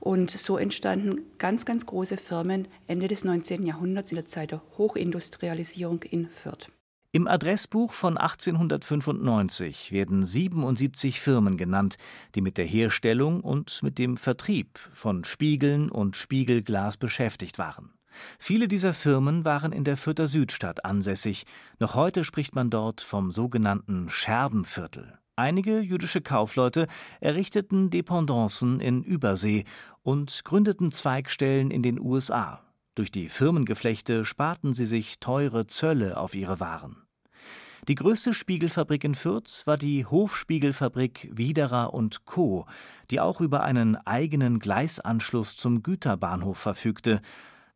Und 0.00 0.30
so 0.30 0.56
entstanden 0.56 1.20
ganz, 1.36 1.66
ganz 1.66 1.84
große 1.84 2.16
Firmen 2.16 2.66
Ende 2.86 3.08
des 3.08 3.24
19. 3.24 3.66
Jahrhunderts 3.66 4.10
in 4.10 4.14
der 4.14 4.24
Zeit 4.24 4.52
der 4.52 4.62
Hochindustrialisierung 4.78 6.02
in 6.04 6.30
Fürth. 6.30 6.70
Im 7.12 7.28
Adressbuch 7.28 7.92
von 7.92 8.16
1895 8.16 9.92
werden 9.92 10.24
77 10.24 11.20
Firmen 11.20 11.58
genannt, 11.58 11.96
die 12.36 12.40
mit 12.40 12.56
der 12.56 12.64
Herstellung 12.64 13.42
und 13.42 13.82
mit 13.82 13.98
dem 13.98 14.16
Vertrieb 14.16 14.78
von 14.94 15.24
Spiegeln 15.24 15.90
und 15.90 16.16
Spiegelglas 16.16 16.96
beschäftigt 16.96 17.58
waren. 17.58 17.92
Viele 18.38 18.68
dieser 18.68 18.92
Firmen 18.92 19.44
waren 19.44 19.72
in 19.72 19.84
der 19.84 19.96
Fürther 19.96 20.26
Südstadt 20.26 20.84
ansässig. 20.84 21.44
Noch 21.78 21.94
heute 21.94 22.24
spricht 22.24 22.54
man 22.54 22.70
dort 22.70 23.00
vom 23.00 23.30
sogenannten 23.30 24.10
Scherbenviertel. 24.10 25.18
Einige 25.36 25.78
jüdische 25.78 26.20
Kaufleute 26.20 26.88
errichteten 27.20 27.90
Dependancen 27.90 28.80
in 28.80 29.04
Übersee 29.04 29.64
und 30.02 30.44
gründeten 30.44 30.90
Zweigstellen 30.90 31.70
in 31.70 31.82
den 31.82 32.00
USA. 32.00 32.60
Durch 32.96 33.12
die 33.12 33.28
Firmengeflechte 33.28 34.24
sparten 34.24 34.74
sie 34.74 34.84
sich 34.84 35.20
teure 35.20 35.68
Zölle 35.68 36.16
auf 36.16 36.34
ihre 36.34 36.58
Waren. 36.58 37.08
Die 37.86 37.94
größte 37.94 38.34
Spiegelfabrik 38.34 39.04
in 39.04 39.14
Fürth 39.14 39.62
war 39.64 39.78
die 39.78 40.04
Hofspiegelfabrik 40.04 41.30
Widerer 41.32 41.94
und 41.94 42.24
Co., 42.24 42.66
die 43.10 43.20
auch 43.20 43.40
über 43.40 43.62
einen 43.62 43.96
eigenen 43.96 44.58
Gleisanschluss 44.58 45.56
zum 45.56 45.84
Güterbahnhof 45.84 46.58
verfügte. 46.58 47.22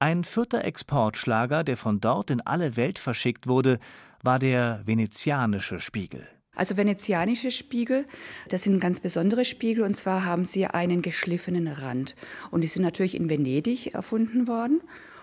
Ein 0.03 0.25
vierter 0.25 0.65
Exportschlager, 0.65 1.63
der 1.63 1.77
von 1.77 2.01
dort 2.01 2.33
in 2.33 2.41
alle 2.41 2.75
Welt 2.75 2.99
verschickt 2.99 3.47
wurde, 3.47 3.79
war 4.21 4.41
der 4.41 4.81
venezianische 4.85 5.79
Spiegel. 5.79 6.27
Also 6.57 6.77
venezianische 6.77 7.53
Spiegel, 7.53 8.05
das 8.49 8.65
sind 8.65 8.81
ganz 8.81 8.99
besondere 8.99 9.45
Spiegel 9.45 9.85
und 9.85 9.97
zwar 9.97 10.25
haben 10.25 10.45
sie 10.45 10.67
einen 10.67 11.03
geschliffenen 11.03 11.69
Rand. 11.69 12.17
Und 12.51 12.63
die 12.63 12.67
sind 12.67 12.83
natürlich 12.83 13.15
in 13.15 13.31
Venedig 13.31 13.95
erfunden 13.95 14.49
worden 14.49 14.81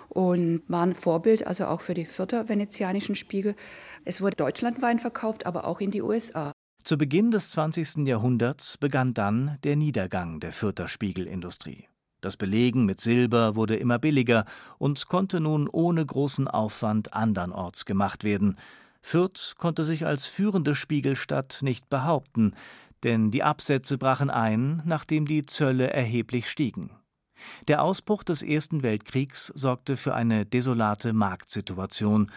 und 0.07 0.61
waren 0.69 0.95
Vorbild 0.95 1.45
also 1.45 1.65
auch 1.65 1.81
für 1.81 1.93
die 1.93 2.05
Vierter 2.05 2.47
venezianischen 2.47 3.15
Spiegel. 3.15 3.55
Es 4.05 4.21
wurde 4.21 4.37
deutschlandweit 4.37 5.01
verkauft, 5.01 5.45
aber 5.45 5.67
auch 5.67 5.81
in 5.81 5.91
die 5.91 6.01
USA. 6.01 6.53
Zu 6.85 6.97
Beginn 6.97 7.31
des 7.31 7.49
20. 7.49 8.07
Jahrhunderts 8.07 8.77
begann 8.77 9.13
dann 9.13 9.57
der 9.65 9.75
Niedergang 9.75 10.39
der 10.39 10.53
Fürther 10.53 10.87
Spiegelindustrie. 10.87 11.89
Das 12.21 12.35
Belegen 12.35 12.85
mit 12.85 12.99
Silber 12.99 13.55
wurde 13.55 13.77
immer 13.77 13.99
billiger 13.99 14.45
und 14.77 15.07
konnte 15.07 15.39
nun 15.39 15.69
ohne 15.69 16.05
großen 16.05 16.47
Aufwand 16.47 17.13
andernorts 17.13 17.85
gemacht 17.85 18.23
werden. 18.23 18.57
Fürth 19.01 19.55
konnte 19.57 19.85
sich 19.85 20.05
als 20.05 20.27
führende 20.27 20.75
Spiegelstadt 20.75 21.59
nicht 21.61 21.89
behaupten, 21.89 22.53
denn 23.03 23.31
die 23.31 23.43
Absätze 23.43 23.97
brachen 23.97 24.29
ein, 24.29 24.81
nachdem 24.85 25.25
die 25.25 25.45
Zölle 25.45 25.91
erheblich 25.91 26.49
stiegen. 26.49 26.91
Der 27.69 27.81
Ausbruch 27.81 28.23
des 28.23 28.41
Ersten 28.41 28.83
Weltkriegs 28.83 29.47
sorgte 29.55 29.95
für 29.95 30.13
eine 30.13 30.45
desolate 30.45 31.13
Marktsituation, 31.13 32.31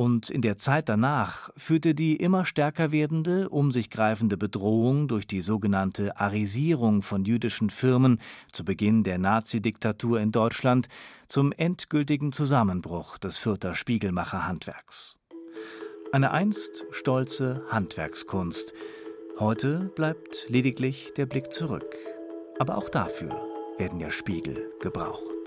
und 0.00 0.30
in 0.30 0.40
der 0.40 0.56
Zeit 0.56 0.88
danach 0.88 1.50
führte 1.58 1.94
die 1.94 2.16
immer 2.16 2.46
stärker 2.46 2.90
werdende, 2.90 3.50
um 3.50 3.70
sich 3.70 3.90
greifende 3.90 4.38
Bedrohung 4.38 5.08
durch 5.08 5.26
die 5.26 5.42
sogenannte 5.42 6.18
Arisierung 6.18 7.02
von 7.02 7.26
jüdischen 7.26 7.68
Firmen 7.68 8.18
zu 8.50 8.64
Beginn 8.64 9.04
der 9.04 9.18
Nazidiktatur 9.18 10.18
in 10.18 10.32
Deutschland 10.32 10.88
zum 11.28 11.52
endgültigen 11.52 12.32
Zusammenbruch 12.32 13.18
des 13.18 13.36
Fürther 13.36 13.74
Spiegelmacherhandwerks. 13.74 15.18
Eine 16.12 16.30
einst 16.30 16.86
stolze 16.92 17.62
Handwerkskunst. 17.68 18.72
Heute 19.38 19.92
bleibt 19.96 20.46
lediglich 20.48 21.12
der 21.18 21.26
Blick 21.26 21.52
zurück. 21.52 21.94
Aber 22.58 22.78
auch 22.78 22.88
dafür 22.88 23.38
werden 23.76 24.00
ja 24.00 24.10
Spiegel 24.10 24.72
gebraucht. 24.80 25.39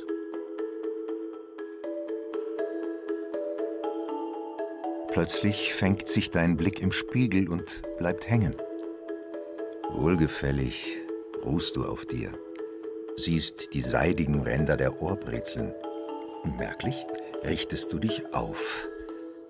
Plötzlich 5.13 5.73
fängt 5.73 6.07
sich 6.07 6.31
dein 6.31 6.57
Blick 6.57 6.81
im 6.81 6.91
Spiegel 6.91 7.47
und 7.47 7.81
bleibt 7.97 8.29
hängen. 8.29 8.55
Wohlgefällig 9.91 10.97
ruhst 11.45 11.75
du 11.75 11.85
auf 11.85 12.05
dir, 12.05 12.31
siehst 13.15 13.73
die 13.73 13.81
seidigen 13.81 14.41
Ränder 14.41 14.75
der 14.75 15.01
Ohrbrezeln 15.01 15.73
und 16.43 16.57
merklich 16.57 17.05
richtest 17.43 17.93
du 17.93 17.99
dich 17.99 18.33
auf. 18.33 18.87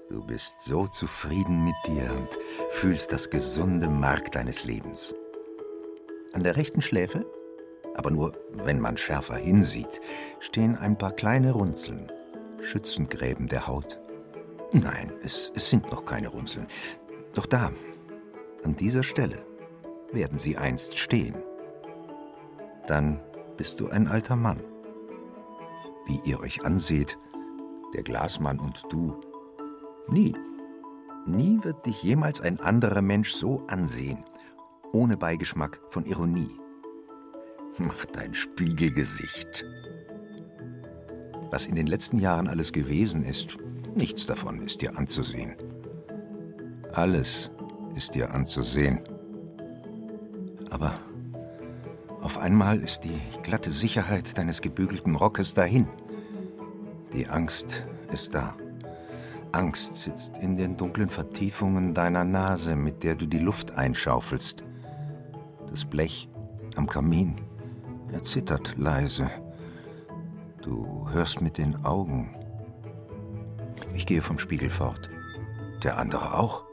Du 0.09 0.23
bist 0.23 0.61
so 0.61 0.85
zufrieden 0.87 1.63
mit 1.63 1.75
dir 1.87 2.11
und 2.11 2.29
fühlst 2.69 3.11
das 3.11 3.29
gesunde 3.29 3.87
Mark 3.87 4.31
deines 4.31 4.65
Lebens. 4.65 5.15
An 6.33 6.43
der 6.43 6.55
rechten 6.55 6.81
Schläfe 6.81 7.25
aber 7.95 8.11
nur 8.11 8.33
wenn 8.51 8.79
man 8.79 8.97
schärfer 8.97 9.35
hinsieht, 9.35 10.01
stehen 10.39 10.75
ein 10.75 10.97
paar 10.97 11.11
kleine 11.11 11.51
Runzeln, 11.51 12.11
Schützengräben 12.61 13.47
der 13.47 13.67
Haut. 13.67 13.99
Nein, 14.73 15.11
es, 15.21 15.51
es 15.53 15.69
sind 15.69 15.91
noch 15.91 16.03
keine 16.03 16.29
Runzeln. 16.29 16.67
Doch 17.35 17.45
da, 17.45 17.71
an 18.63 18.75
dieser 18.75 19.03
Stelle, 19.03 19.45
werden 20.11 20.39
sie 20.39 20.57
einst 20.57 20.97
stehen. 20.97 21.37
Dann 22.87 23.19
bist 23.55 23.79
du 23.79 23.89
ein 23.89 24.07
alter 24.07 24.35
Mann. 24.35 24.63
Wie 26.07 26.19
ihr 26.25 26.39
euch 26.39 26.65
anseht, 26.65 27.19
der 27.93 28.01
Glasmann 28.01 28.59
und 28.59 28.83
du. 28.89 29.21
Nie, 30.07 30.35
nie 31.27 31.59
wird 31.63 31.85
dich 31.85 32.01
jemals 32.01 32.41
ein 32.41 32.59
anderer 32.59 33.03
Mensch 33.03 33.31
so 33.31 33.63
ansehen, 33.67 34.25
ohne 34.91 35.17
Beigeschmack 35.17 35.79
von 35.89 36.05
Ironie. 36.05 36.59
Mach 37.77 38.05
dein 38.05 38.33
Spiegelgesicht. 38.33 39.65
Was 41.51 41.67
in 41.67 41.75
den 41.75 41.87
letzten 41.87 42.17
Jahren 42.17 42.47
alles 42.47 42.71
gewesen 42.71 43.23
ist, 43.23 43.57
nichts 43.95 44.25
davon 44.25 44.61
ist 44.61 44.81
dir 44.81 44.97
anzusehen. 44.97 45.55
Alles 46.93 47.51
ist 47.95 48.15
dir 48.15 48.33
anzusehen. 48.33 48.99
Aber 50.69 50.99
auf 52.21 52.37
einmal 52.37 52.79
ist 52.79 53.03
die 53.03 53.19
glatte 53.41 53.71
Sicherheit 53.71 54.37
deines 54.37 54.61
gebügelten 54.61 55.15
Rockes 55.15 55.53
dahin. 55.53 55.87
Die 57.13 57.27
Angst 57.27 57.85
ist 58.11 58.33
da. 58.33 58.55
Angst 59.51 59.95
sitzt 59.95 60.37
in 60.39 60.57
den 60.57 60.77
dunklen 60.77 61.09
Vertiefungen 61.09 61.93
deiner 61.93 62.23
Nase, 62.23 62.75
mit 62.75 63.03
der 63.03 63.15
du 63.15 63.27
die 63.27 63.39
Luft 63.39 63.71
einschaufelst. 63.71 64.63
Das 65.69 65.85
Blech 65.85 66.27
am 66.75 66.87
Kamin 66.87 67.39
er 68.13 68.21
zittert 68.21 68.75
leise. 68.77 69.27
Du 70.61 71.09
hörst 71.11 71.41
mit 71.41 71.57
den 71.57 71.83
Augen. 71.83 72.29
Ich 73.93 74.05
gehe 74.05 74.21
vom 74.21 74.39
Spiegel 74.39 74.69
fort. 74.69 75.09
Der 75.83 75.97
andere 75.97 76.37
auch. 76.37 76.65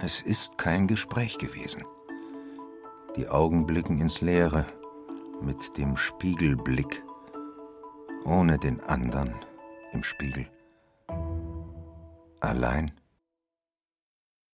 Es 0.00 0.20
ist 0.20 0.58
kein 0.58 0.86
Gespräch 0.86 1.38
gewesen. 1.38 1.82
Die 3.16 3.28
Augen 3.28 3.66
blicken 3.66 4.00
ins 4.00 4.20
Leere 4.20 4.66
mit 5.40 5.76
dem 5.76 5.96
Spiegelblick, 5.96 7.02
ohne 8.24 8.58
den 8.58 8.80
anderen 8.80 9.34
im 9.92 10.02
Spiegel. 10.02 10.48
Allein 12.40 12.92